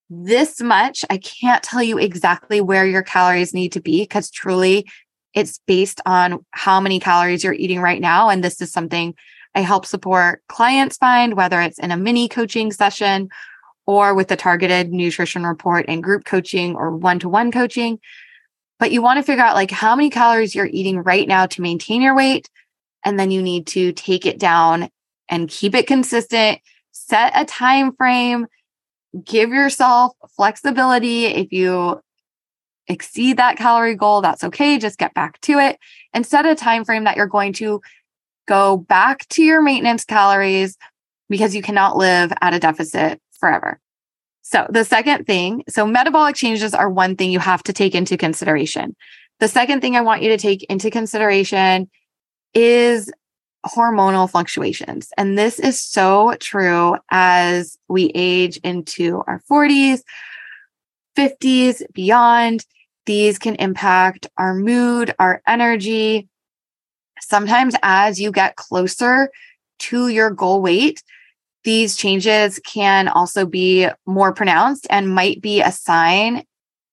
this 0.08 0.62
much. 0.62 1.04
I 1.10 1.18
can't 1.18 1.62
tell 1.62 1.82
you 1.82 1.98
exactly 1.98 2.62
where 2.62 2.86
your 2.86 3.02
calories 3.02 3.52
need 3.52 3.72
to 3.72 3.80
be 3.80 4.02
because 4.02 4.30
truly 4.30 4.90
it's 5.34 5.60
based 5.66 6.00
on 6.06 6.44
how 6.52 6.80
many 6.80 7.00
calories 7.00 7.44
you're 7.44 7.52
eating 7.52 7.80
right 7.80 8.00
now. 8.00 8.30
And 8.30 8.42
this 8.42 8.62
is 8.62 8.72
something 8.72 9.14
I 9.54 9.60
help 9.60 9.84
support 9.84 10.42
clients 10.48 10.96
find, 10.96 11.34
whether 11.34 11.60
it's 11.60 11.78
in 11.78 11.90
a 11.90 11.98
mini 11.98 12.28
coaching 12.28 12.72
session 12.72 13.28
or 13.86 14.14
with 14.14 14.30
a 14.30 14.36
targeted 14.36 14.90
nutrition 14.90 15.44
report 15.44 15.84
and 15.86 16.02
group 16.02 16.24
coaching 16.24 16.76
or 16.76 16.96
one 16.96 17.18
to 17.18 17.28
one 17.28 17.52
coaching. 17.52 18.00
But 18.78 18.90
you 18.90 19.02
want 19.02 19.18
to 19.18 19.22
figure 19.22 19.44
out 19.44 19.54
like 19.54 19.70
how 19.70 19.94
many 19.94 20.08
calories 20.08 20.54
you're 20.54 20.66
eating 20.66 21.00
right 21.00 21.28
now 21.28 21.44
to 21.44 21.60
maintain 21.60 22.00
your 22.00 22.16
weight. 22.16 22.48
And 23.04 23.20
then 23.20 23.30
you 23.30 23.42
need 23.42 23.66
to 23.68 23.92
take 23.92 24.24
it 24.24 24.38
down 24.38 24.88
and 25.28 25.48
keep 25.48 25.74
it 25.74 25.86
consistent. 25.86 26.60
Set 26.92 27.32
a 27.34 27.44
time 27.44 27.94
frame. 27.94 28.46
Give 29.24 29.50
yourself 29.50 30.12
flexibility. 30.36 31.26
If 31.26 31.52
you 31.52 32.00
exceed 32.88 33.36
that 33.36 33.56
calorie 33.56 33.94
goal, 33.94 34.20
that's 34.20 34.44
okay. 34.44 34.78
Just 34.78 34.98
get 34.98 35.14
back 35.14 35.40
to 35.42 35.58
it 35.58 35.78
and 36.12 36.26
set 36.26 36.46
a 36.46 36.54
time 36.54 36.84
frame 36.84 37.04
that 37.04 37.16
you're 37.16 37.26
going 37.26 37.52
to 37.54 37.80
go 38.46 38.76
back 38.76 39.28
to 39.28 39.42
your 39.42 39.62
maintenance 39.62 40.04
calories 40.04 40.76
because 41.28 41.54
you 41.54 41.62
cannot 41.62 41.96
live 41.96 42.32
at 42.40 42.54
a 42.54 42.58
deficit 42.58 43.20
forever. 43.38 43.78
So, 44.42 44.66
the 44.70 44.84
second 44.84 45.26
thing, 45.26 45.62
so 45.68 45.86
metabolic 45.86 46.34
changes 46.34 46.72
are 46.72 46.88
one 46.88 47.16
thing 47.16 47.30
you 47.30 47.38
have 47.38 47.62
to 47.64 47.72
take 47.74 47.94
into 47.94 48.16
consideration. 48.16 48.96
The 49.40 49.48
second 49.48 49.82
thing 49.82 49.94
I 49.94 50.00
want 50.00 50.22
you 50.22 50.30
to 50.30 50.38
take 50.38 50.64
into 50.64 50.90
consideration 50.90 51.90
is 52.54 53.12
hormonal 53.66 54.30
fluctuations. 54.30 55.10
And 55.16 55.36
this 55.36 55.58
is 55.58 55.80
so 55.80 56.34
true 56.40 56.96
as 57.10 57.78
we 57.88 58.10
age 58.14 58.58
into 58.58 59.22
our 59.26 59.42
40s, 59.50 60.02
50s, 61.16 61.82
beyond. 61.92 62.64
These 63.06 63.38
can 63.38 63.54
impact 63.56 64.26
our 64.36 64.54
mood, 64.54 65.14
our 65.18 65.42
energy. 65.46 66.28
Sometimes, 67.20 67.74
as 67.82 68.20
you 68.20 68.30
get 68.30 68.56
closer 68.56 69.30
to 69.80 70.08
your 70.08 70.30
goal 70.30 70.60
weight, 70.60 71.02
these 71.64 71.96
changes 71.96 72.60
can 72.64 73.08
also 73.08 73.44
be 73.44 73.88
more 74.06 74.32
pronounced 74.32 74.86
and 74.90 75.14
might 75.14 75.40
be 75.40 75.60
a 75.60 75.72
sign 75.72 76.44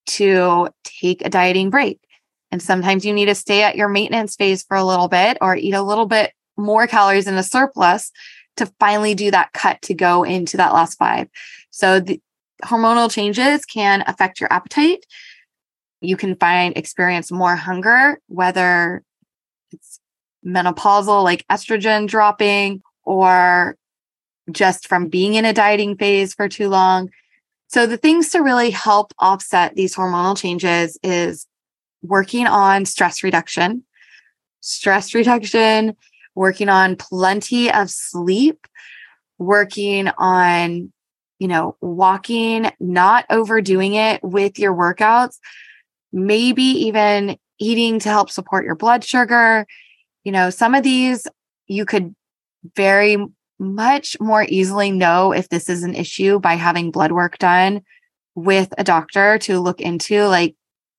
to 0.06 0.68
take 0.84 1.24
a 1.24 1.30
dieting 1.30 1.70
break. 1.70 2.00
And 2.50 2.62
sometimes 2.62 3.04
you 3.04 3.12
need 3.12 3.26
to 3.26 3.34
stay 3.34 3.62
at 3.62 3.76
your 3.76 3.88
maintenance 3.88 4.36
phase 4.36 4.62
for 4.62 4.76
a 4.76 4.84
little 4.84 5.08
bit 5.08 5.38
or 5.40 5.56
eat 5.56 5.74
a 5.74 5.82
little 5.82 6.06
bit 6.06 6.32
more 6.56 6.86
calories 6.86 7.26
in 7.26 7.34
a 7.34 7.42
surplus 7.42 8.10
to 8.56 8.66
finally 8.80 9.14
do 9.14 9.30
that 9.30 9.52
cut 9.52 9.80
to 9.82 9.94
go 9.94 10.22
into 10.22 10.56
that 10.56 10.72
last 10.72 10.98
five. 10.98 11.28
So 11.70 12.00
the 12.00 12.20
hormonal 12.64 13.10
changes 13.10 13.64
can 13.64 14.02
affect 14.06 14.40
your 14.40 14.52
appetite. 14.52 15.04
You 16.00 16.16
can 16.16 16.36
find 16.36 16.76
experience 16.76 17.30
more 17.30 17.56
hunger, 17.56 18.20
whether 18.28 19.02
it's 19.72 20.00
menopausal, 20.46 21.22
like 21.22 21.46
estrogen 21.48 22.06
dropping, 22.06 22.82
or 23.04 23.76
just 24.50 24.88
from 24.88 25.08
being 25.08 25.34
in 25.34 25.44
a 25.44 25.52
dieting 25.52 25.96
phase 25.96 26.34
for 26.34 26.48
too 26.48 26.68
long. 26.68 27.10
So, 27.68 27.86
the 27.86 27.96
things 27.96 28.28
to 28.30 28.40
really 28.40 28.70
help 28.70 29.12
offset 29.18 29.74
these 29.74 29.94
hormonal 29.94 30.38
changes 30.38 30.98
is 31.02 31.46
working 32.02 32.46
on 32.46 32.84
stress 32.84 33.24
reduction, 33.24 33.82
stress 34.60 35.14
reduction, 35.14 35.96
working 36.36 36.68
on 36.68 36.94
plenty 36.94 37.72
of 37.72 37.90
sleep, 37.90 38.66
working 39.38 40.08
on, 40.18 40.92
you 41.40 41.48
know, 41.48 41.76
walking, 41.80 42.70
not 42.78 43.24
overdoing 43.30 43.94
it 43.94 44.22
with 44.22 44.58
your 44.58 44.74
workouts, 44.74 45.38
maybe 46.12 46.62
even 46.62 47.36
eating 47.58 47.98
to 47.98 48.10
help 48.10 48.30
support 48.30 48.64
your 48.64 48.76
blood 48.76 49.02
sugar. 49.02 49.66
You 50.22 50.30
know, 50.30 50.50
some 50.50 50.74
of 50.74 50.84
these 50.84 51.26
you 51.66 51.84
could 51.84 52.14
very 52.76 53.16
much 53.58 54.16
more 54.20 54.44
easily 54.48 54.90
know 54.90 55.32
if 55.32 55.48
this 55.48 55.68
is 55.68 55.82
an 55.82 55.94
issue 55.94 56.38
by 56.38 56.54
having 56.54 56.90
blood 56.90 57.12
work 57.12 57.38
done 57.38 57.82
with 58.34 58.72
a 58.76 58.84
doctor 58.84 59.38
to 59.38 59.60
look 59.60 59.80
into 59.80 60.26
like 60.26 60.54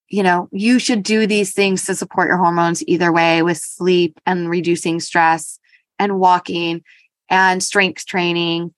you 0.10 0.24
know 0.24 0.48
you 0.52 0.80
should 0.80 1.04
do 1.04 1.28
these 1.28 1.54
things 1.54 1.86
to 1.86 1.96
support 1.96 2.28
your 2.28 2.38
hormones 2.38 2.84
either 2.88 3.12
way 3.12 3.42
with 3.42 3.58
sleep 3.58 4.20
and 4.26 4.50
reducing 4.50 5.00
stress 5.00 5.60
and 6.00 6.20
walking 6.20 6.84
and 7.30 7.62
strength 7.62 8.06
training 8.06 8.74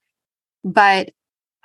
but 0.63 1.11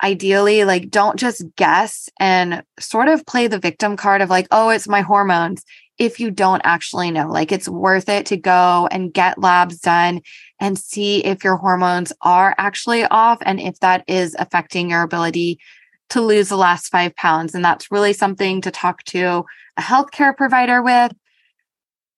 ideally 0.03 0.65
like 0.65 0.89
don't 0.89 1.17
just 1.17 1.43
guess 1.55 2.09
and 2.19 2.63
sort 2.79 3.07
of 3.07 3.25
play 3.25 3.47
the 3.47 3.59
victim 3.59 3.95
card 3.95 4.21
of 4.21 4.29
like 4.29 4.47
oh 4.51 4.69
it's 4.69 4.87
my 4.87 5.01
hormones 5.01 5.63
if 5.97 6.19
you 6.19 6.31
don't 6.31 6.61
actually 6.63 7.11
know. 7.11 7.27
Like 7.27 7.51
it's 7.51 7.69
worth 7.69 8.09
it 8.09 8.25
to 8.27 8.37
go 8.37 8.87
and 8.91 9.13
get 9.13 9.39
labs 9.39 9.79
done 9.79 10.21
and 10.59 10.77
see 10.77 11.23
if 11.23 11.43
your 11.43 11.57
hormones 11.57 12.11
are 12.21 12.55
actually 12.57 13.05
off 13.05 13.39
and 13.41 13.59
if 13.59 13.79
that 13.79 14.03
is 14.07 14.35
affecting 14.39 14.89
your 14.89 15.03
ability 15.03 15.59
to 16.09 16.21
lose 16.21 16.49
the 16.49 16.57
last 16.57 16.89
five 16.89 17.15
pounds. 17.15 17.55
And 17.55 17.63
that's 17.63 17.91
really 17.91 18.13
something 18.13 18.61
to 18.61 18.71
talk 18.71 19.03
to 19.05 19.45
a 19.77 19.81
healthcare 19.81 20.35
provider 20.35 20.81
with. 20.81 21.13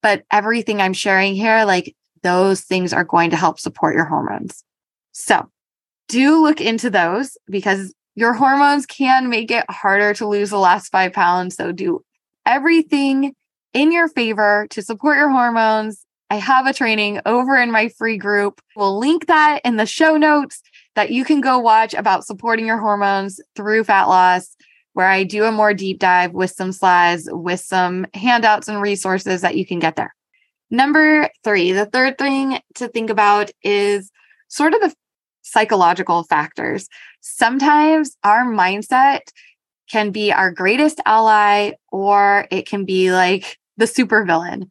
But 0.02 0.24
everything 0.30 0.80
I'm 0.80 0.92
sharing 0.92 1.34
here, 1.34 1.64
like 1.64 1.96
those 2.22 2.60
things 2.60 2.92
are 2.92 3.04
going 3.04 3.30
to 3.30 3.36
help 3.36 3.58
support 3.58 3.94
your 3.94 4.04
hormones. 4.04 4.64
So 5.12 5.50
do 6.08 6.42
look 6.42 6.60
into 6.60 6.90
those 6.90 7.36
because 7.46 7.94
your 8.14 8.32
hormones 8.32 8.86
can 8.86 9.28
make 9.28 9.50
it 9.50 9.64
harder 9.70 10.14
to 10.14 10.26
lose 10.26 10.50
the 10.50 10.58
last 10.58 10.90
five 10.90 11.12
pounds. 11.12 11.56
So 11.56 11.72
do 11.72 12.04
everything 12.46 13.34
in 13.74 13.92
your 13.92 14.08
favor 14.08 14.66
to 14.70 14.82
support 14.82 15.18
your 15.18 15.30
hormones. 15.30 16.04
I 16.30 16.36
have 16.36 16.66
a 16.66 16.74
training 16.74 17.20
over 17.26 17.56
in 17.56 17.70
my 17.70 17.88
free 17.88 18.16
group. 18.16 18.60
We'll 18.76 18.98
link 18.98 19.26
that 19.26 19.60
in 19.64 19.76
the 19.76 19.86
show 19.86 20.16
notes 20.16 20.62
that 20.98 21.12
you 21.12 21.24
can 21.24 21.40
go 21.40 21.60
watch 21.60 21.94
about 21.94 22.26
supporting 22.26 22.66
your 22.66 22.78
hormones 22.78 23.40
through 23.54 23.84
fat 23.84 24.06
loss, 24.06 24.56
where 24.94 25.06
I 25.06 25.22
do 25.22 25.44
a 25.44 25.52
more 25.52 25.72
deep 25.72 26.00
dive 26.00 26.32
with 26.32 26.50
some 26.50 26.72
slides, 26.72 27.28
with 27.30 27.60
some 27.60 28.04
handouts 28.14 28.66
and 28.66 28.82
resources 28.82 29.42
that 29.42 29.56
you 29.56 29.64
can 29.64 29.78
get 29.78 29.94
there. 29.94 30.12
Number 30.72 31.30
three, 31.44 31.70
the 31.70 31.86
third 31.86 32.18
thing 32.18 32.58
to 32.74 32.88
think 32.88 33.10
about 33.10 33.52
is 33.62 34.10
sort 34.48 34.74
of 34.74 34.80
the 34.80 34.92
psychological 35.42 36.24
factors. 36.24 36.88
Sometimes 37.20 38.16
our 38.24 38.44
mindset 38.44 39.20
can 39.88 40.10
be 40.10 40.32
our 40.32 40.50
greatest 40.50 41.00
ally 41.06 41.74
or 41.92 42.48
it 42.50 42.66
can 42.66 42.84
be 42.84 43.12
like 43.12 43.56
the 43.76 43.84
supervillain. 43.84 44.66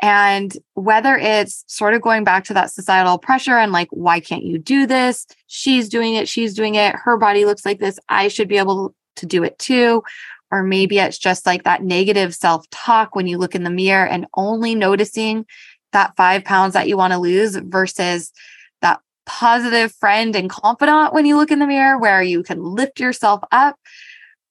And 0.00 0.56
whether 0.74 1.16
it's 1.16 1.62
sort 1.66 1.94
of 1.94 2.00
going 2.00 2.24
back 2.24 2.44
to 2.44 2.54
that 2.54 2.70
societal 2.70 3.18
pressure 3.18 3.58
and 3.58 3.70
like, 3.70 3.88
why 3.90 4.18
can't 4.18 4.44
you 4.44 4.58
do 4.58 4.86
this? 4.86 5.26
She's 5.46 5.88
doing 5.88 6.14
it. 6.14 6.28
She's 6.28 6.54
doing 6.54 6.74
it. 6.74 6.94
Her 6.94 7.18
body 7.18 7.44
looks 7.44 7.66
like 7.66 7.80
this. 7.80 7.98
I 8.08 8.28
should 8.28 8.48
be 8.48 8.56
able 8.56 8.94
to 9.16 9.26
do 9.26 9.44
it 9.44 9.58
too. 9.58 10.02
Or 10.50 10.62
maybe 10.62 10.98
it's 10.98 11.18
just 11.18 11.46
like 11.46 11.64
that 11.64 11.82
negative 11.82 12.34
self 12.34 12.68
talk 12.70 13.14
when 13.14 13.26
you 13.26 13.38
look 13.38 13.54
in 13.54 13.62
the 13.62 13.70
mirror 13.70 14.06
and 14.06 14.26
only 14.34 14.74
noticing 14.74 15.44
that 15.92 16.16
five 16.16 16.44
pounds 16.44 16.74
that 16.74 16.88
you 16.88 16.96
want 16.96 17.12
to 17.12 17.18
lose 17.18 17.56
versus 17.56 18.32
that 18.80 19.00
positive 19.26 19.92
friend 19.92 20.34
and 20.34 20.48
confidant 20.48 21.12
when 21.12 21.26
you 21.26 21.36
look 21.36 21.50
in 21.50 21.58
the 21.58 21.66
mirror 21.66 21.98
where 21.98 22.22
you 22.22 22.42
can 22.42 22.62
lift 22.62 22.98
yourself 22.98 23.42
up. 23.52 23.76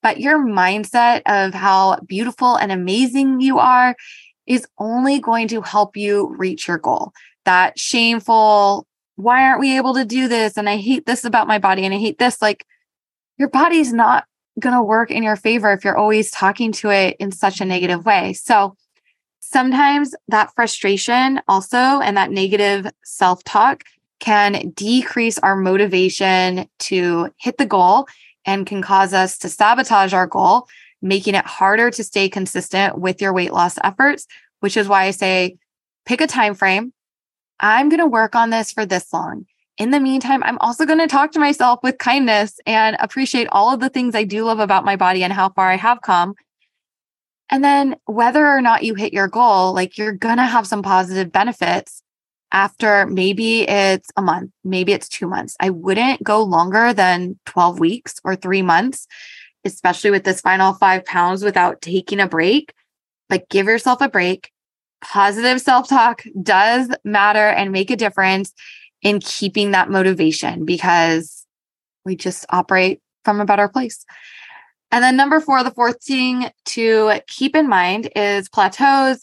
But 0.02 0.20
your 0.20 0.38
mindset 0.38 1.22
of 1.26 1.52
how 1.52 1.98
beautiful 2.06 2.56
and 2.56 2.72
amazing 2.72 3.40
you 3.40 3.58
are 3.58 3.96
is 4.50 4.66
only 4.78 5.20
going 5.20 5.46
to 5.46 5.62
help 5.62 5.96
you 5.96 6.34
reach 6.36 6.66
your 6.66 6.76
goal. 6.76 7.12
That 7.44 7.78
shameful, 7.78 8.84
why 9.14 9.44
aren't 9.44 9.60
we 9.60 9.76
able 9.76 9.94
to 9.94 10.04
do 10.04 10.26
this? 10.26 10.56
And 10.56 10.68
I 10.68 10.76
hate 10.76 11.06
this 11.06 11.24
about 11.24 11.46
my 11.46 11.60
body 11.60 11.84
and 11.84 11.94
I 11.94 11.98
hate 11.98 12.18
this. 12.18 12.42
Like, 12.42 12.66
your 13.38 13.48
body's 13.48 13.92
not 13.92 14.24
going 14.58 14.74
to 14.74 14.82
work 14.82 15.12
in 15.12 15.22
your 15.22 15.36
favor 15.36 15.72
if 15.72 15.84
you're 15.84 15.96
always 15.96 16.32
talking 16.32 16.72
to 16.72 16.90
it 16.90 17.16
in 17.20 17.30
such 17.30 17.60
a 17.60 17.64
negative 17.64 18.04
way. 18.04 18.32
So, 18.32 18.74
sometimes 19.38 20.16
that 20.26 20.52
frustration 20.56 21.40
also 21.46 21.76
and 21.76 22.16
that 22.16 22.32
negative 22.32 22.90
self 23.04 23.44
talk 23.44 23.84
can 24.18 24.72
decrease 24.74 25.38
our 25.38 25.54
motivation 25.54 26.68
to 26.80 27.32
hit 27.38 27.56
the 27.56 27.66
goal 27.66 28.08
and 28.44 28.66
can 28.66 28.82
cause 28.82 29.14
us 29.14 29.38
to 29.38 29.48
sabotage 29.48 30.12
our 30.12 30.26
goal, 30.26 30.66
making 31.02 31.34
it 31.34 31.46
harder 31.46 31.90
to 31.90 32.04
stay 32.04 32.28
consistent 32.28 32.98
with 32.98 33.20
your 33.20 33.32
weight 33.32 33.52
loss 33.52 33.78
efforts, 33.82 34.26
which 34.60 34.76
is 34.76 34.88
why 34.88 35.04
I 35.04 35.10
say 35.10 35.56
pick 36.06 36.20
a 36.20 36.26
time 36.26 36.54
frame. 36.54 36.92
I'm 37.58 37.88
going 37.88 38.00
to 38.00 38.06
work 38.06 38.34
on 38.34 38.50
this 38.50 38.72
for 38.72 38.86
this 38.86 39.12
long. 39.12 39.46
In 39.78 39.90
the 39.90 40.00
meantime, 40.00 40.42
I'm 40.42 40.58
also 40.58 40.84
going 40.84 40.98
to 40.98 41.06
talk 41.06 41.32
to 41.32 41.38
myself 41.38 41.80
with 41.82 41.98
kindness 41.98 42.58
and 42.66 42.96
appreciate 43.00 43.48
all 43.50 43.72
of 43.72 43.80
the 43.80 43.88
things 43.88 44.14
I 44.14 44.24
do 44.24 44.44
love 44.44 44.58
about 44.58 44.84
my 44.84 44.96
body 44.96 45.24
and 45.24 45.32
how 45.32 45.50
far 45.50 45.70
I 45.70 45.76
have 45.76 46.02
come. 46.02 46.34
And 47.50 47.64
then 47.64 47.96
whether 48.04 48.46
or 48.46 48.60
not 48.60 48.84
you 48.84 48.94
hit 48.94 49.12
your 49.12 49.26
goal, 49.28 49.72
like 49.72 49.98
you're 49.98 50.12
going 50.12 50.36
to 50.36 50.44
have 50.44 50.66
some 50.66 50.82
positive 50.82 51.32
benefits 51.32 52.02
after 52.52 53.06
maybe 53.06 53.62
it's 53.62 54.10
a 54.16 54.22
month, 54.22 54.50
maybe 54.64 54.92
it's 54.92 55.08
two 55.08 55.26
months. 55.26 55.56
I 55.60 55.70
wouldn't 55.70 56.22
go 56.22 56.42
longer 56.42 56.92
than 56.92 57.38
12 57.46 57.80
weeks 57.80 58.16
or 58.24 58.36
three 58.36 58.62
months, 58.62 59.06
especially 59.64 60.10
with 60.10 60.24
this 60.24 60.40
final 60.40 60.74
five 60.74 61.04
pounds 61.04 61.42
without 61.42 61.80
taking 61.80 62.20
a 62.20 62.28
break. 62.28 62.72
But 63.28 63.48
give 63.48 63.66
yourself 63.66 64.00
a 64.00 64.08
break. 64.08 64.50
Positive 65.02 65.60
self 65.60 65.88
talk 65.88 66.24
does 66.42 66.88
matter 67.04 67.48
and 67.48 67.72
make 67.72 67.90
a 67.90 67.96
difference 67.96 68.52
in 69.02 69.20
keeping 69.20 69.70
that 69.70 69.90
motivation 69.90 70.64
because 70.64 71.46
we 72.04 72.16
just 72.16 72.44
operate 72.50 73.00
from 73.24 73.40
a 73.40 73.46
better 73.46 73.68
place. 73.68 74.04
And 74.92 75.04
then 75.04 75.16
number 75.16 75.40
four, 75.40 75.62
the 75.62 75.70
fourth 75.70 76.02
thing 76.02 76.50
to 76.66 77.20
keep 77.28 77.54
in 77.54 77.68
mind 77.68 78.10
is 78.16 78.48
plateaus 78.48 79.22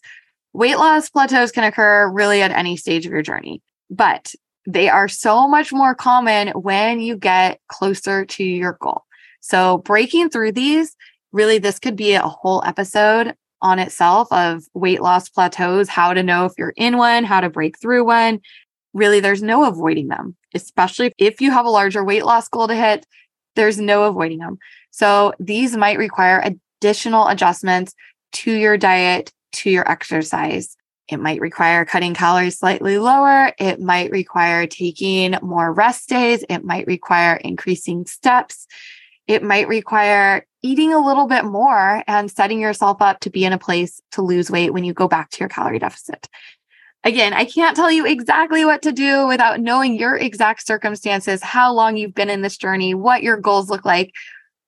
Weight 0.57 0.79
loss 0.79 1.07
plateaus 1.07 1.51
can 1.51 1.65
occur 1.65 2.09
really 2.09 2.41
at 2.41 2.49
any 2.49 2.77
stage 2.77 3.05
of 3.05 3.11
your 3.11 3.21
journey, 3.21 3.61
but 3.91 4.33
they 4.65 4.89
are 4.89 5.07
so 5.07 5.47
much 5.47 5.71
more 5.71 5.93
common 5.93 6.47
when 6.47 6.99
you 6.99 7.15
get 7.15 7.61
closer 7.67 8.25
to 8.25 8.43
your 8.43 8.75
goal. 8.81 9.03
So, 9.47 9.77
breaking 9.77 10.29
through 10.29 10.51
these, 10.51 10.93
really, 11.31 11.57
this 11.57 11.79
could 11.79 11.95
be 11.95 12.13
a 12.13 12.21
whole 12.21 12.61
episode 12.65 13.33
on 13.61 13.79
itself 13.79 14.29
of 14.29 14.65
weight 14.73 15.01
loss 15.01 15.29
plateaus, 15.29 15.87
how 15.87 16.13
to 16.13 16.21
know 16.21 16.43
if 16.43 16.51
you're 16.57 16.73
in 16.75 16.97
one, 16.97 17.23
how 17.23 17.39
to 17.39 17.49
break 17.49 17.79
through 17.79 18.03
one. 18.03 18.41
Really, 18.93 19.21
there's 19.21 19.41
no 19.41 19.63
avoiding 19.63 20.09
them, 20.09 20.35
especially 20.53 21.13
if 21.17 21.39
you 21.39 21.51
have 21.51 21.65
a 21.65 21.69
larger 21.69 22.03
weight 22.03 22.25
loss 22.25 22.49
goal 22.49 22.67
to 22.67 22.75
hit, 22.75 23.05
there's 23.55 23.79
no 23.79 24.03
avoiding 24.03 24.39
them. 24.39 24.57
So, 24.91 25.31
these 25.39 25.77
might 25.77 25.97
require 25.97 26.43
additional 26.81 27.29
adjustments 27.29 27.93
to 28.33 28.51
your 28.51 28.77
diet 28.77 29.31
to 29.53 29.69
your 29.69 29.89
exercise. 29.89 30.75
It 31.07 31.21
might 31.21 31.39
require 31.39 31.85
cutting 31.85 32.13
calories 32.13 32.59
slightly 32.59 32.99
lower. 32.99 33.53
It 33.57 33.79
might 33.79 34.11
require 34.11 34.67
taking 34.67 35.35
more 35.41 35.71
rest 35.71 36.09
days. 36.09 36.43
It 36.49 36.65
might 36.65 36.85
require 36.85 37.37
increasing 37.37 38.05
steps. 38.05 38.67
It 39.27 39.43
might 39.43 39.67
require 39.67 40.45
eating 40.63 40.93
a 40.93 41.05
little 41.05 41.27
bit 41.27 41.45
more 41.45 42.03
and 42.07 42.31
setting 42.31 42.59
yourself 42.59 43.01
up 43.01 43.19
to 43.21 43.29
be 43.29 43.45
in 43.45 43.53
a 43.53 43.57
place 43.57 44.01
to 44.11 44.21
lose 44.21 44.49
weight 44.49 44.73
when 44.73 44.83
you 44.83 44.93
go 44.93 45.07
back 45.07 45.29
to 45.31 45.39
your 45.39 45.49
calorie 45.49 45.79
deficit. 45.79 46.27
Again, 47.03 47.33
I 47.33 47.45
can't 47.45 47.75
tell 47.75 47.91
you 47.91 48.05
exactly 48.05 48.65
what 48.65 48.81
to 48.81 48.91
do 48.91 49.27
without 49.27 49.59
knowing 49.59 49.97
your 49.97 50.17
exact 50.17 50.65
circumstances, 50.65 51.43
how 51.43 51.71
long 51.71 51.95
you've 51.95 52.15
been 52.15 52.29
in 52.29 52.41
this 52.41 52.57
journey, 52.57 52.93
what 52.93 53.23
your 53.23 53.37
goals 53.37 53.69
look 53.69 53.85
like. 53.85 54.13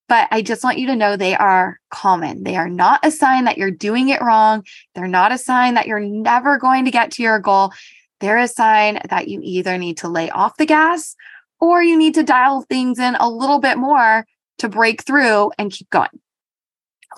But 0.08 0.28
I 0.32 0.42
just 0.42 0.64
want 0.64 0.78
you 0.78 0.88
to 0.88 0.96
know 0.96 1.16
they 1.16 1.36
are 1.36 1.80
common. 1.92 2.44
They 2.44 2.56
are 2.56 2.70
not 2.70 3.06
a 3.06 3.12
sign 3.12 3.46
that 3.46 3.58
you're 3.58 3.72
doing 3.72 4.10
it 4.10 4.22
wrong. 4.22 4.64
They're 4.96 5.08
not 5.08 5.32
a 5.32 5.38
sign 5.38 5.74
that 5.74 5.88
you're 5.88 6.00
never 6.00 6.58
going 6.58 6.86
to 6.86 6.92
get 6.92 7.12
to 7.12 7.24
your 7.24 7.40
goal. 7.40 7.74
They're 8.20 8.38
a 8.38 8.48
sign 8.48 9.00
that 9.10 9.28
you 9.28 9.40
either 9.44 9.78
need 9.78 9.98
to 9.98 10.08
lay 10.08 10.30
off 10.30 10.58
the 10.58 10.66
gas 10.66 11.16
or 11.60 11.84
you 11.84 11.98
need 11.98 12.16
to 12.16 12.24
dial 12.24 12.62
things 12.62 13.00
in 13.00 13.16
a 13.16 13.30
little 13.30 13.60
bit 13.60 13.78
more 13.78 14.26
to 14.60 14.70
break 14.70 15.04
through 15.04 15.52
and 15.58 15.72
keep 15.72 15.90
going. 15.90 16.20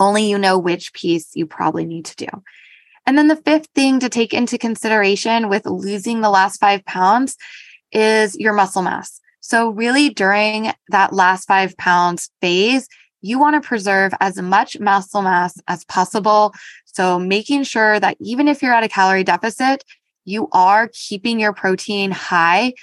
Only 0.00 0.28
you 0.28 0.38
know 0.38 0.58
which 0.58 0.92
piece 0.92 1.30
you 1.34 1.46
probably 1.46 1.84
need 1.84 2.06
to 2.06 2.16
do. 2.16 2.28
And 3.06 3.18
then 3.18 3.28
the 3.28 3.36
fifth 3.36 3.68
thing 3.74 4.00
to 4.00 4.08
take 4.08 4.32
into 4.32 4.58
consideration 4.58 5.48
with 5.48 5.66
losing 5.66 6.20
the 6.20 6.30
last 6.30 6.58
five 6.58 6.84
pounds 6.84 7.36
is 7.90 8.36
your 8.36 8.52
muscle 8.52 8.82
mass. 8.82 9.20
So, 9.40 9.70
really, 9.70 10.08
during 10.08 10.72
that 10.88 11.12
last 11.12 11.46
five 11.46 11.76
pounds 11.76 12.30
phase, 12.40 12.88
you 13.20 13.38
want 13.38 13.60
to 13.60 13.66
preserve 13.66 14.12
as 14.20 14.40
much 14.40 14.78
muscle 14.78 15.22
mass 15.22 15.60
as 15.66 15.84
possible. 15.84 16.54
So, 16.84 17.18
making 17.18 17.64
sure 17.64 17.98
that 17.98 18.16
even 18.20 18.46
if 18.46 18.62
you're 18.62 18.72
at 18.72 18.84
a 18.84 18.88
calorie 18.88 19.24
deficit, 19.24 19.84
you 20.24 20.48
are 20.52 20.88
keeping 20.92 21.40
your 21.40 21.52
protein 21.52 22.12
high. 22.12 22.74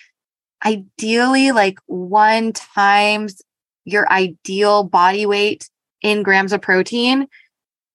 Ideally, 0.66 1.54
like 1.54 1.80
one 1.86 2.52
times 2.52 3.42
your 3.86 4.12
ideal 4.12 4.84
body 4.84 5.26
weight 5.26 5.70
in 6.02 6.24
grams 6.24 6.54
of 6.54 6.62
protein 6.62 7.28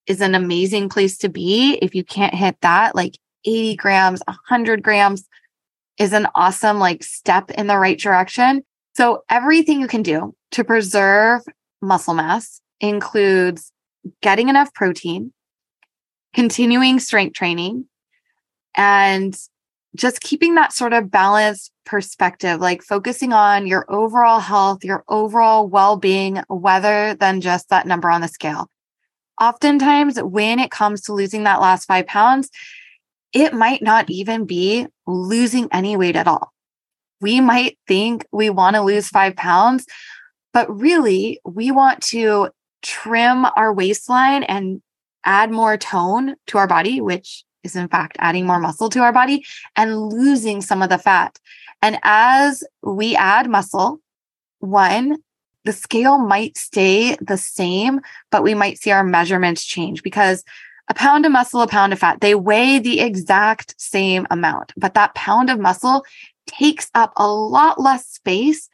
is 0.06 0.20
an 0.20 0.34
amazing 0.34 0.88
place 0.88 1.18
to 1.18 1.28
be. 1.28 1.78
If 1.80 1.94
you 1.94 2.04
can't 2.04 2.34
hit 2.34 2.56
that, 2.60 2.94
like 2.94 3.18
80 3.44 3.76
grams, 3.76 4.22
100 4.26 4.82
grams, 4.82 5.26
is 5.98 6.12
an 6.12 6.26
awesome 6.34 6.78
like 6.78 7.02
step 7.02 7.50
in 7.52 7.66
the 7.66 7.78
right 7.78 7.98
direction. 7.98 8.62
So 8.94 9.22
everything 9.28 9.80
you 9.80 9.86
can 9.86 10.02
do 10.02 10.34
to 10.52 10.64
preserve 10.64 11.42
muscle 11.80 12.14
mass 12.14 12.60
includes 12.80 13.72
getting 14.22 14.48
enough 14.48 14.72
protein, 14.74 15.32
continuing 16.34 16.98
strength 17.00 17.34
training, 17.34 17.86
and 18.76 19.36
just 19.94 20.20
keeping 20.20 20.54
that 20.54 20.72
sort 20.72 20.92
of 20.92 21.10
balanced 21.10 21.72
perspective, 21.86 22.60
like 22.60 22.82
focusing 22.82 23.32
on 23.32 23.66
your 23.66 23.84
overall 23.88 24.40
health, 24.40 24.84
your 24.84 25.04
overall 25.08 25.68
well 25.68 25.96
being, 25.96 26.42
rather 26.48 27.14
than 27.14 27.40
just 27.40 27.68
that 27.68 27.86
number 27.86 28.10
on 28.10 28.20
the 28.20 28.28
scale. 28.28 28.68
Oftentimes, 29.40 30.20
when 30.22 30.58
it 30.58 30.70
comes 30.70 31.02
to 31.02 31.12
losing 31.12 31.44
that 31.44 31.60
last 31.60 31.86
five 31.86 32.06
pounds, 32.06 32.50
it 33.32 33.52
might 33.52 33.82
not 33.82 34.08
even 34.08 34.46
be 34.46 34.86
losing 35.06 35.68
any 35.72 35.96
weight 35.96 36.16
at 36.16 36.28
all. 36.28 36.52
We 37.20 37.40
might 37.40 37.78
think 37.88 38.26
we 38.32 38.50
want 38.50 38.76
to 38.76 38.82
lose 38.82 39.08
five 39.08 39.34
pounds, 39.34 39.86
but 40.52 40.72
really 40.74 41.40
we 41.44 41.70
want 41.70 42.02
to 42.04 42.50
trim 42.82 43.46
our 43.56 43.72
waistline 43.72 44.44
and 44.44 44.82
add 45.24 45.50
more 45.50 45.76
tone 45.76 46.36
to 46.48 46.58
our 46.58 46.66
body, 46.66 47.00
which 47.00 47.44
is 47.64 47.76
in 47.76 47.88
fact 47.88 48.16
adding 48.20 48.46
more 48.46 48.60
muscle 48.60 48.88
to 48.90 49.00
our 49.00 49.12
body 49.12 49.44
and 49.76 50.08
losing 50.08 50.60
some 50.60 50.82
of 50.82 50.88
the 50.88 50.98
fat. 50.98 51.38
And 51.82 51.98
as 52.02 52.64
we 52.82 53.16
add 53.16 53.50
muscle, 53.50 54.00
one, 54.60 55.18
the 55.64 55.72
scale 55.72 56.18
might 56.18 56.56
stay 56.56 57.16
the 57.20 57.36
same, 57.36 58.00
but 58.30 58.42
we 58.42 58.54
might 58.54 58.78
see 58.78 58.90
our 58.90 59.04
measurements 59.04 59.64
change 59.64 60.02
because 60.02 60.44
a 60.88 60.94
pound 60.94 61.24
of 61.24 61.32
muscle, 61.32 61.62
a 61.62 61.66
pound 61.66 61.92
of 61.92 61.98
fat, 61.98 62.20
they 62.20 62.34
weigh 62.34 62.78
the 62.78 63.00
exact 63.00 63.74
same 63.78 64.26
amount, 64.30 64.72
but 64.76 64.94
that 64.94 65.14
pound 65.14 65.48
of 65.48 65.58
muscle 65.58 66.04
takes 66.46 66.90
up 66.94 67.12
a 67.16 67.26
lot 67.26 67.80
less 67.80 68.06
space 68.06 68.68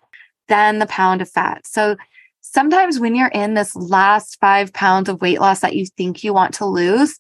than 0.48 0.80
the 0.80 0.86
pound 0.86 1.22
of 1.22 1.30
fat. 1.30 1.64
So 1.66 1.96
sometimes 2.40 2.98
when 2.98 3.14
you're 3.14 3.28
in 3.28 3.54
this 3.54 3.76
last 3.76 4.40
five 4.40 4.72
pounds 4.72 5.08
of 5.08 5.20
weight 5.20 5.40
loss 5.40 5.60
that 5.60 5.76
you 5.76 5.86
think 5.86 6.24
you 6.24 6.34
want 6.34 6.54
to 6.54 6.66
lose, 6.66 7.18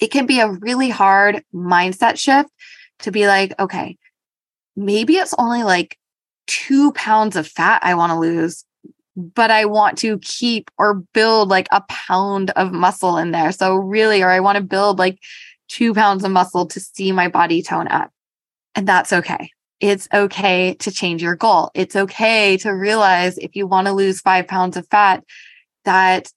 it 0.00 0.10
can 0.10 0.26
be 0.26 0.40
a 0.40 0.50
really 0.50 0.88
hard 0.88 1.44
mindset 1.54 2.18
shift 2.18 2.50
to 3.00 3.12
be 3.12 3.26
like, 3.26 3.58
okay, 3.58 3.96
maybe 4.76 5.16
it's 5.16 5.34
only 5.38 5.62
like 5.62 5.98
two 6.46 6.92
pounds 6.92 7.36
of 7.36 7.46
fat 7.46 7.80
I 7.84 7.94
want 7.94 8.10
to 8.10 8.18
lose, 8.18 8.64
but 9.16 9.50
I 9.50 9.66
want 9.66 9.98
to 9.98 10.18
keep 10.18 10.70
or 10.78 10.94
build 11.12 11.48
like 11.48 11.68
a 11.70 11.82
pound 11.88 12.50
of 12.50 12.72
muscle 12.72 13.18
in 13.18 13.30
there. 13.30 13.52
So, 13.52 13.76
really, 13.76 14.22
or 14.22 14.30
I 14.30 14.40
want 14.40 14.56
to 14.56 14.64
build 14.64 14.98
like 14.98 15.18
two 15.68 15.94
pounds 15.94 16.24
of 16.24 16.30
muscle 16.30 16.66
to 16.66 16.80
see 16.80 17.12
my 17.12 17.28
body 17.28 17.62
tone 17.62 17.88
up. 17.88 18.10
And 18.74 18.86
that's 18.86 19.12
okay. 19.12 19.50
It's 19.80 20.08
okay 20.12 20.74
to 20.74 20.90
change 20.90 21.22
your 21.22 21.36
goal. 21.36 21.70
It's 21.74 21.96
okay 21.96 22.56
to 22.58 22.70
realize 22.70 23.38
if 23.38 23.56
you 23.56 23.66
want 23.66 23.86
to 23.86 23.92
lose 23.92 24.20
five 24.20 24.46
pounds 24.46 24.76
of 24.76 24.86
fat, 24.88 25.24
that 25.84 26.30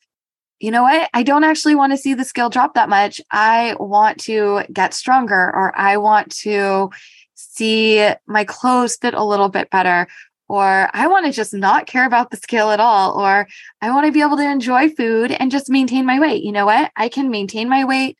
you 0.63 0.71
know 0.71 0.83
what? 0.83 1.09
I 1.13 1.23
don't 1.23 1.43
actually 1.43 1.75
want 1.75 1.91
to 1.91 1.97
see 1.97 2.13
the 2.13 2.23
scale 2.23 2.49
drop 2.49 2.73
that 2.75 2.87
much. 2.87 3.19
I 3.29 3.75
want 3.81 4.17
to 4.21 4.63
get 4.71 4.93
stronger 4.93 5.35
or 5.53 5.77
I 5.77 5.97
want 5.97 6.33
to 6.37 6.89
see 7.35 8.09
my 8.27 8.45
clothes 8.45 8.95
fit 8.95 9.13
a 9.13 9.25
little 9.25 9.49
bit 9.49 9.69
better 9.71 10.07
or 10.47 10.89
I 10.93 11.07
want 11.07 11.25
to 11.25 11.33
just 11.33 11.53
not 11.53 11.85
care 11.85 12.05
about 12.05 12.31
the 12.31 12.37
scale 12.37 12.69
at 12.69 12.79
all, 12.79 13.19
or 13.19 13.47
I 13.81 13.91
want 13.91 14.05
to 14.05 14.11
be 14.11 14.21
able 14.21 14.37
to 14.37 14.49
enjoy 14.49 14.89
food 14.89 15.31
and 15.31 15.51
just 15.51 15.69
maintain 15.69 16.05
my 16.05 16.19
weight. 16.19 16.43
You 16.43 16.51
know 16.53 16.65
what? 16.65 16.91
I 16.95 17.09
can 17.09 17.29
maintain 17.29 17.67
my 17.67 17.83
weight 17.83 18.17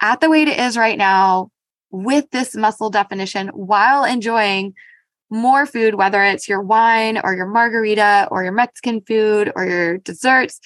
at 0.00 0.20
the 0.20 0.30
weight 0.30 0.48
it 0.48 0.58
is 0.58 0.76
right 0.76 0.98
now 0.98 1.50
with 1.90 2.30
this 2.30 2.56
muscle 2.56 2.90
definition 2.90 3.48
while 3.48 4.04
enjoying 4.04 4.74
more 5.30 5.66
food, 5.66 5.94
whether 5.94 6.22
it's 6.22 6.48
your 6.48 6.60
wine 6.60 7.20
or 7.22 7.34
your 7.34 7.46
margarita 7.46 8.26
or 8.30 8.42
your 8.42 8.52
Mexican 8.52 9.00
food 9.02 9.52
or 9.54 9.64
your 9.64 9.98
desserts. 9.98 10.60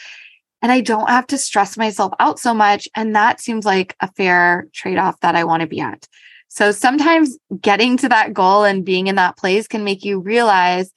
And 0.64 0.72
I 0.72 0.80
don't 0.80 1.10
have 1.10 1.26
to 1.26 1.36
stress 1.36 1.76
myself 1.76 2.14
out 2.20 2.38
so 2.38 2.54
much. 2.54 2.88
And 2.96 3.14
that 3.14 3.38
seems 3.38 3.66
like 3.66 3.94
a 4.00 4.10
fair 4.12 4.66
trade 4.72 4.96
off 4.96 5.20
that 5.20 5.36
I 5.36 5.44
want 5.44 5.60
to 5.60 5.66
be 5.66 5.78
at. 5.78 6.08
So 6.48 6.72
sometimes 6.72 7.36
getting 7.60 7.98
to 7.98 8.08
that 8.08 8.32
goal 8.32 8.64
and 8.64 8.82
being 8.82 9.08
in 9.08 9.16
that 9.16 9.36
place 9.36 9.68
can 9.68 9.84
make 9.84 10.06
you 10.06 10.20
realize 10.20 10.90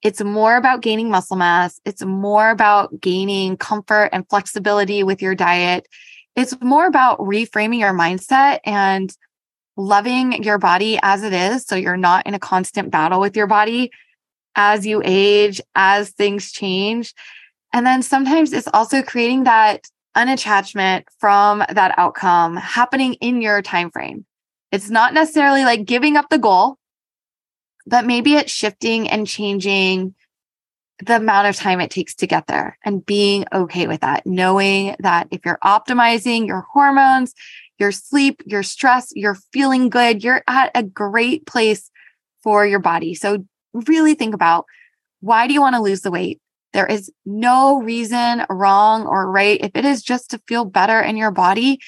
it's 0.00 0.24
more 0.24 0.56
about 0.56 0.80
gaining 0.80 1.10
muscle 1.10 1.36
mass. 1.36 1.78
It's 1.84 2.02
more 2.02 2.48
about 2.48 2.98
gaining 2.98 3.58
comfort 3.58 4.08
and 4.10 4.26
flexibility 4.30 5.02
with 5.02 5.20
your 5.20 5.34
diet. 5.34 5.86
It's 6.34 6.58
more 6.62 6.86
about 6.86 7.18
reframing 7.18 7.80
your 7.80 7.92
mindset 7.92 8.60
and 8.64 9.14
loving 9.76 10.42
your 10.42 10.56
body 10.56 10.98
as 11.02 11.22
it 11.22 11.34
is. 11.34 11.66
So 11.66 11.76
you're 11.76 11.98
not 11.98 12.26
in 12.26 12.32
a 12.32 12.38
constant 12.38 12.90
battle 12.90 13.20
with 13.20 13.36
your 13.36 13.48
body 13.48 13.90
as 14.56 14.86
you 14.86 15.02
age, 15.04 15.60
as 15.74 16.08
things 16.08 16.52
change. 16.52 17.12
And 17.74 17.84
then 17.84 18.02
sometimes 18.02 18.52
it's 18.52 18.68
also 18.72 19.02
creating 19.02 19.44
that 19.44 19.88
unattachment 20.16 21.06
from 21.18 21.64
that 21.68 21.92
outcome 21.98 22.56
happening 22.56 23.14
in 23.14 23.42
your 23.42 23.62
time 23.62 23.90
frame. 23.90 24.24
It's 24.70 24.90
not 24.90 25.12
necessarily 25.12 25.64
like 25.64 25.84
giving 25.84 26.16
up 26.16 26.28
the 26.30 26.38
goal, 26.38 26.78
but 27.84 28.06
maybe 28.06 28.34
it's 28.34 28.52
shifting 28.52 29.10
and 29.10 29.26
changing 29.26 30.14
the 31.04 31.16
amount 31.16 31.48
of 31.48 31.56
time 31.56 31.80
it 31.80 31.90
takes 31.90 32.14
to 32.14 32.28
get 32.28 32.46
there 32.46 32.78
and 32.84 33.04
being 33.04 33.44
okay 33.52 33.88
with 33.88 34.02
that, 34.02 34.24
knowing 34.24 34.94
that 35.00 35.26
if 35.32 35.40
you're 35.44 35.58
optimizing 35.64 36.46
your 36.46 36.64
hormones, 36.72 37.34
your 37.80 37.90
sleep, 37.90 38.40
your 38.46 38.62
stress, 38.62 39.10
you're 39.16 39.38
feeling 39.52 39.88
good, 39.88 40.22
you're 40.22 40.44
at 40.46 40.70
a 40.76 40.84
great 40.84 41.44
place 41.44 41.90
for 42.40 42.64
your 42.64 42.78
body. 42.78 43.14
So, 43.16 43.44
really 43.72 44.14
think 44.14 44.32
about 44.32 44.64
why 45.20 45.48
do 45.48 45.54
you 45.54 45.60
want 45.60 45.74
to 45.74 45.82
lose 45.82 46.02
the 46.02 46.12
weight? 46.12 46.40
There 46.74 46.86
is 46.86 47.10
no 47.24 47.80
reason 47.80 48.44
wrong 48.50 49.06
or 49.06 49.30
right. 49.30 49.58
If 49.62 49.70
it 49.74 49.84
is 49.84 50.02
just 50.02 50.30
to 50.30 50.42
feel 50.46 50.64
better 50.64 51.00
in 51.00 51.16
your 51.16 51.30
body, 51.30 51.78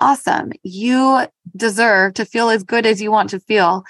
awesome. 0.00 0.52
You 0.62 1.26
deserve 1.56 2.14
to 2.14 2.26
feel 2.26 2.50
as 2.50 2.64
good 2.64 2.84
as 2.84 3.00
you 3.00 3.10
want 3.10 3.30
to 3.30 3.40
feel. 3.40 3.84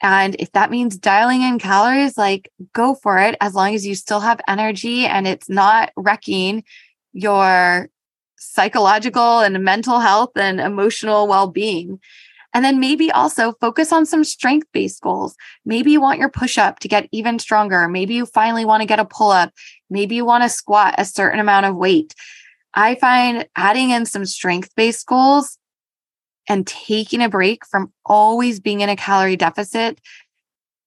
And 0.00 0.36
if 0.38 0.52
that 0.52 0.70
means 0.70 0.96
dialing 0.96 1.42
in 1.42 1.58
calories, 1.58 2.16
like 2.16 2.50
go 2.72 2.94
for 2.94 3.18
it 3.18 3.36
as 3.40 3.54
long 3.54 3.74
as 3.74 3.84
you 3.84 3.94
still 3.94 4.20
have 4.20 4.40
energy 4.46 5.06
and 5.06 5.26
it's 5.26 5.48
not 5.48 5.90
wrecking 5.96 6.62
your 7.12 7.88
psychological 8.36 9.40
and 9.40 9.64
mental 9.64 9.98
health 9.98 10.30
and 10.36 10.60
emotional 10.60 11.26
well 11.26 11.48
being. 11.48 11.98
And 12.54 12.64
then 12.64 12.78
maybe 12.80 13.10
also 13.10 13.52
focus 13.60 13.92
on 13.92 14.06
some 14.06 14.24
strength 14.24 14.68
based 14.72 15.02
goals. 15.02 15.36
Maybe 15.64 15.90
you 15.90 16.00
want 16.00 16.20
your 16.20 16.30
push 16.30 16.56
up 16.56 16.78
to 16.78 16.88
get 16.88 17.08
even 17.10 17.38
stronger. 17.40 17.88
Maybe 17.88 18.14
you 18.14 18.26
finally 18.26 18.64
want 18.64 18.80
to 18.80 18.86
get 18.86 19.00
a 19.00 19.04
pull 19.04 19.30
up. 19.30 19.52
Maybe 19.90 20.14
you 20.14 20.24
want 20.24 20.44
to 20.44 20.48
squat 20.48 20.94
a 20.96 21.04
certain 21.04 21.40
amount 21.40 21.66
of 21.66 21.74
weight. 21.74 22.14
I 22.72 22.94
find 22.94 23.46
adding 23.56 23.90
in 23.90 24.06
some 24.06 24.24
strength 24.24 24.70
based 24.76 25.04
goals 25.06 25.58
and 26.48 26.66
taking 26.66 27.22
a 27.22 27.28
break 27.28 27.66
from 27.66 27.92
always 28.06 28.60
being 28.60 28.80
in 28.80 28.88
a 28.88 28.96
calorie 28.96 29.36
deficit 29.36 30.00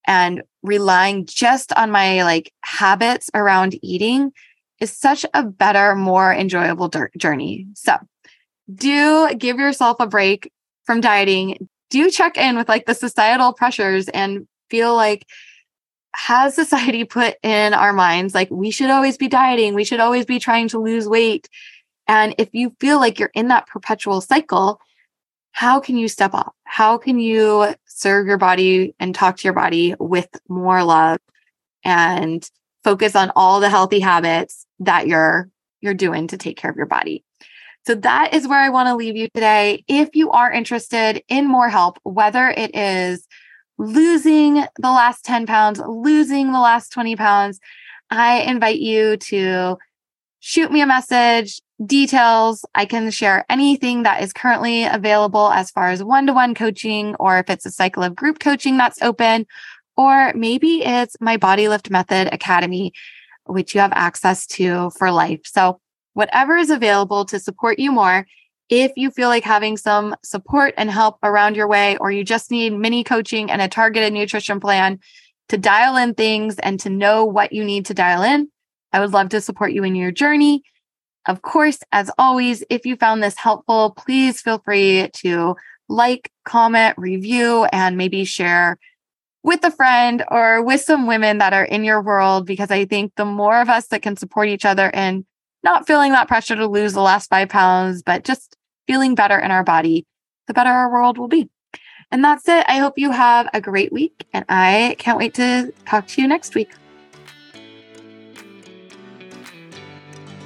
and 0.05 0.43
relying 0.63 1.25
just 1.25 1.73
on 1.73 1.91
my 1.91 2.23
like 2.23 2.53
habits 2.61 3.29
around 3.33 3.77
eating 3.83 4.31
is 4.79 4.95
such 4.95 5.25
a 5.33 5.43
better, 5.43 5.95
more 5.95 6.33
enjoyable 6.33 6.89
journey. 7.17 7.67
So 7.73 7.97
do 8.73 9.33
give 9.35 9.57
yourself 9.57 9.97
a 9.99 10.07
break 10.07 10.51
from 10.87 11.01
dieting. 11.01 11.69
Do 11.91 12.09
check 12.09 12.37
in 12.37 12.57
with 12.57 12.67
like 12.67 12.87
the 12.87 12.95
societal 12.95 13.53
pressures 13.53 14.09
and 14.09 14.47
feel 14.71 14.95
like, 14.95 15.27
has 16.15 16.55
society 16.55 17.03
put 17.05 17.35
in 17.43 17.75
our 17.75 17.93
minds 17.93 18.33
like 18.33 18.49
we 18.49 18.71
should 18.71 18.89
always 18.89 19.17
be 19.17 19.27
dieting, 19.27 19.75
we 19.75 19.83
should 19.83 19.99
always 19.99 20.25
be 20.25 20.39
trying 20.39 20.67
to 20.69 20.79
lose 20.79 21.07
weight? 21.07 21.47
And 22.07 22.33
if 22.39 22.49
you 22.53 22.75
feel 22.79 22.99
like 22.99 23.19
you're 23.19 23.31
in 23.35 23.49
that 23.49 23.67
perpetual 23.67 24.21
cycle, 24.21 24.81
how 25.51 25.79
can 25.79 25.97
you 25.97 26.07
step 26.07 26.33
off? 26.33 26.53
How 26.63 26.97
can 26.97 27.19
you 27.19 27.75
serve 27.85 28.25
your 28.25 28.37
body 28.37 28.95
and 28.99 29.13
talk 29.13 29.37
to 29.37 29.43
your 29.43 29.53
body 29.53 29.93
with 29.99 30.29
more 30.47 30.83
love 30.83 31.19
and 31.83 32.49
focus 32.83 33.15
on 33.15 33.31
all 33.35 33.59
the 33.59 33.69
healthy 33.69 33.99
habits 33.99 34.65
that 34.79 35.07
you're 35.07 35.49
you're 35.81 35.93
doing 35.93 36.27
to 36.27 36.37
take 36.37 36.57
care 36.57 36.71
of 36.71 36.77
your 36.77 36.85
body. 36.85 37.23
So 37.87 37.95
that 37.95 38.33
is 38.33 38.45
where 38.45 38.59
I 38.59 38.67
want 38.67 38.87
to 38.87 38.95
leave 38.95 39.15
you 39.15 39.29
today. 39.33 39.85
If 39.87 40.09
you 40.13 40.29
are 40.31 40.51
interested 40.51 41.23
in 41.29 41.47
more 41.47 41.69
help, 41.69 41.97
whether 42.03 42.49
it 42.49 42.75
is 42.75 43.25
losing 43.77 44.55
the 44.55 44.91
last 44.91 45.23
10 45.23 45.45
pounds, 45.45 45.79
losing 45.79 46.51
the 46.51 46.59
last 46.59 46.91
20 46.91 47.15
pounds, 47.15 47.61
I 48.09 48.41
invite 48.41 48.79
you 48.79 49.15
to 49.15 49.77
shoot 50.41 50.69
me 50.69 50.81
a 50.81 50.85
message, 50.85 51.61
details. 51.85 52.65
I 52.75 52.83
can 52.83 53.09
share 53.09 53.45
anything 53.49 54.03
that 54.03 54.21
is 54.21 54.33
currently 54.33 54.83
available 54.83 55.49
as 55.49 55.71
far 55.71 55.89
as 55.89 56.03
one 56.03 56.27
to 56.27 56.33
one 56.33 56.55
coaching, 56.55 57.15
or 57.15 57.39
if 57.39 57.49
it's 57.49 57.65
a 57.65 57.71
cycle 57.71 58.03
of 58.03 58.17
group 58.17 58.39
coaching 58.39 58.75
that's 58.75 59.01
open, 59.01 59.45
or 59.95 60.33
maybe 60.35 60.83
it's 60.83 61.15
my 61.21 61.37
Body 61.37 61.69
Lift 61.69 61.89
Method 61.89 62.33
Academy 62.33 62.91
which 63.47 63.73
you 63.73 63.81
have 63.81 63.93
access 63.93 64.45
to 64.45 64.89
for 64.91 65.11
life. 65.11 65.41
So, 65.45 65.79
whatever 66.17 66.57
is 66.57 66.71
available 66.71 67.25
to 67.25 67.39
support 67.39 67.77
you 67.77 67.91
more, 67.91 68.25
if 68.69 68.91
you 68.95 69.11
feel 69.11 69.29
like 69.29 69.43
having 69.43 69.77
some 69.77 70.15
support 70.23 70.73
and 70.75 70.89
help 70.89 71.19
around 71.21 71.55
your 71.55 71.67
way, 71.67 71.95
or 71.97 72.09
you 72.09 72.23
just 72.23 72.49
need 72.49 72.73
mini 72.73 73.03
coaching 73.03 73.51
and 73.51 73.61
a 73.61 73.67
targeted 73.67 74.11
nutrition 74.11 74.59
plan 74.59 74.99
to 75.49 75.59
dial 75.59 75.95
in 75.95 76.15
things 76.15 76.57
and 76.57 76.79
to 76.79 76.89
know 76.89 77.23
what 77.23 77.53
you 77.53 77.63
need 77.63 77.85
to 77.85 77.93
dial 77.93 78.23
in, 78.23 78.49
I 78.91 78.99
would 78.99 79.13
love 79.13 79.29
to 79.29 79.41
support 79.41 79.73
you 79.73 79.83
in 79.83 79.93
your 79.93 80.11
journey. 80.11 80.63
Of 81.27 81.43
course, 81.43 81.77
as 81.91 82.09
always, 82.17 82.63
if 82.71 82.83
you 82.83 82.95
found 82.95 83.21
this 83.21 83.37
helpful, 83.37 83.91
please 83.91 84.41
feel 84.41 84.57
free 84.57 85.11
to 85.13 85.55
like, 85.87 86.31
comment, 86.45 86.95
review, 86.97 87.65
and 87.65 87.95
maybe 87.95 88.25
share 88.25 88.79
with 89.43 89.63
a 89.63 89.71
friend 89.71 90.25
or 90.31 90.63
with 90.63 90.81
some 90.81 91.05
women 91.05 91.37
that 91.37 91.53
are 91.53 91.63
in 91.63 91.83
your 91.83 92.01
world, 92.01 92.47
because 92.47 92.71
I 92.71 92.85
think 92.85 93.13
the 93.17 93.23
more 93.23 93.61
of 93.61 93.69
us 93.69 93.87
that 93.89 94.01
can 94.01 94.17
support 94.17 94.47
each 94.47 94.65
other 94.65 94.89
and 94.95 95.25
not 95.67 95.85
feeling 95.85 96.13
that 96.13 96.29
pressure 96.29 96.55
to 96.55 96.65
lose 96.65 96.93
the 96.93 97.01
last 97.01 97.29
five 97.29 97.49
pounds, 97.49 98.01
but 98.01 98.23
just 98.23 98.55
feeling 98.87 99.15
better 99.15 99.37
in 99.37 99.51
our 99.51 99.65
body, 99.65 100.05
the 100.47 100.53
better 100.53 100.69
our 100.69 100.89
world 100.89 101.17
will 101.17 101.27
be. 101.27 101.49
And 102.09 102.23
that's 102.23 102.47
it. 102.47 102.63
I 102.69 102.77
hope 102.77 102.97
you 102.97 103.11
have 103.11 103.49
a 103.53 103.59
great 103.59 103.91
week, 103.91 104.25
and 104.31 104.45
I 104.47 104.95
can't 104.97 105.17
wait 105.17 105.33
to 105.33 105.73
talk 105.85 106.07
to 106.07 106.21
you 106.21 106.27
next 106.27 106.55
week. 106.55 106.71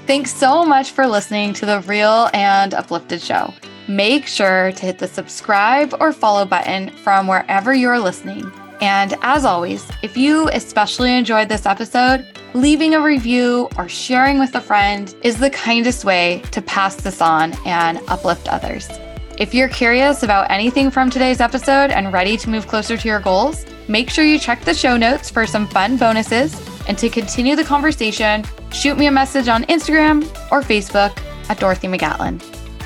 Thanks 0.08 0.34
so 0.34 0.66
much 0.66 0.90
for 0.90 1.06
listening 1.06 1.54
to 1.54 1.68
the 1.68 1.82
Real 1.82 2.32
and 2.34 2.74
Uplifted 2.74 3.22
Show. 3.22 3.54
Make 3.88 4.26
sure 4.26 4.72
to 4.72 4.86
hit 4.88 4.98
the 4.98 5.08
subscribe 5.08 5.94
or 6.00 6.14
follow 6.14 6.46
button 6.46 6.90
from 6.90 7.28
wherever 7.28 7.76
you're 7.76 8.00
listening. 8.00 8.52
And 8.82 9.14
as 9.22 9.46
always, 9.46 9.88
if 10.02 10.18
you 10.18 10.50
especially 10.50 11.16
enjoyed 11.16 11.48
this 11.48 11.68
episode, 11.68 12.26
leaving 12.54 12.96
a 12.96 13.02
review 13.02 13.70
or 13.78 13.88
sharing 13.88 14.40
with 14.40 14.56
a 14.56 14.62
friend 14.62 15.16
is 15.24 15.38
the 15.38 15.50
kindest 15.50 16.04
way 16.04 16.42
to 16.52 16.62
pass 16.62 16.96
this 16.96 17.22
on 17.22 17.54
and 17.66 18.00
uplift 18.08 18.48
others. 18.48 18.90
If 19.38 19.54
you're 19.54 19.70
curious 19.70 20.24
about 20.24 20.52
anything 20.52 20.92
from 20.92 21.10
today's 21.10 21.42
episode 21.42 21.92
and 21.92 22.14
ready 22.14 22.38
to 22.38 22.50
move 22.50 22.68
closer 22.68 22.98
to 22.98 23.08
your 23.08 23.20
goals, 23.20 23.66
make 23.88 24.10
sure 24.10 24.26
you 24.26 24.38
check 24.38 24.62
the 24.62 24.74
show 24.74 24.98
notes 24.98 25.30
for 25.30 25.48
some 25.48 25.68
fun 25.68 25.98
bonuses. 25.98 26.56
And 26.88 26.98
to 26.98 27.10
continue 27.10 27.56
the 27.56 27.64
conversation, 27.64 28.44
shoot 28.72 28.98
me 28.98 29.08
a 29.08 29.12
message 29.12 29.48
on 29.48 29.64
Instagram 29.64 30.24
or 30.52 30.62
Facebook 30.62 31.18
at 31.50 31.60
Dorothy 31.60 31.88
McGatlin. 31.88 32.42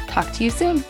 Talk 0.08 0.32
to 0.34 0.44
you 0.44 0.50
soon. 0.50 0.84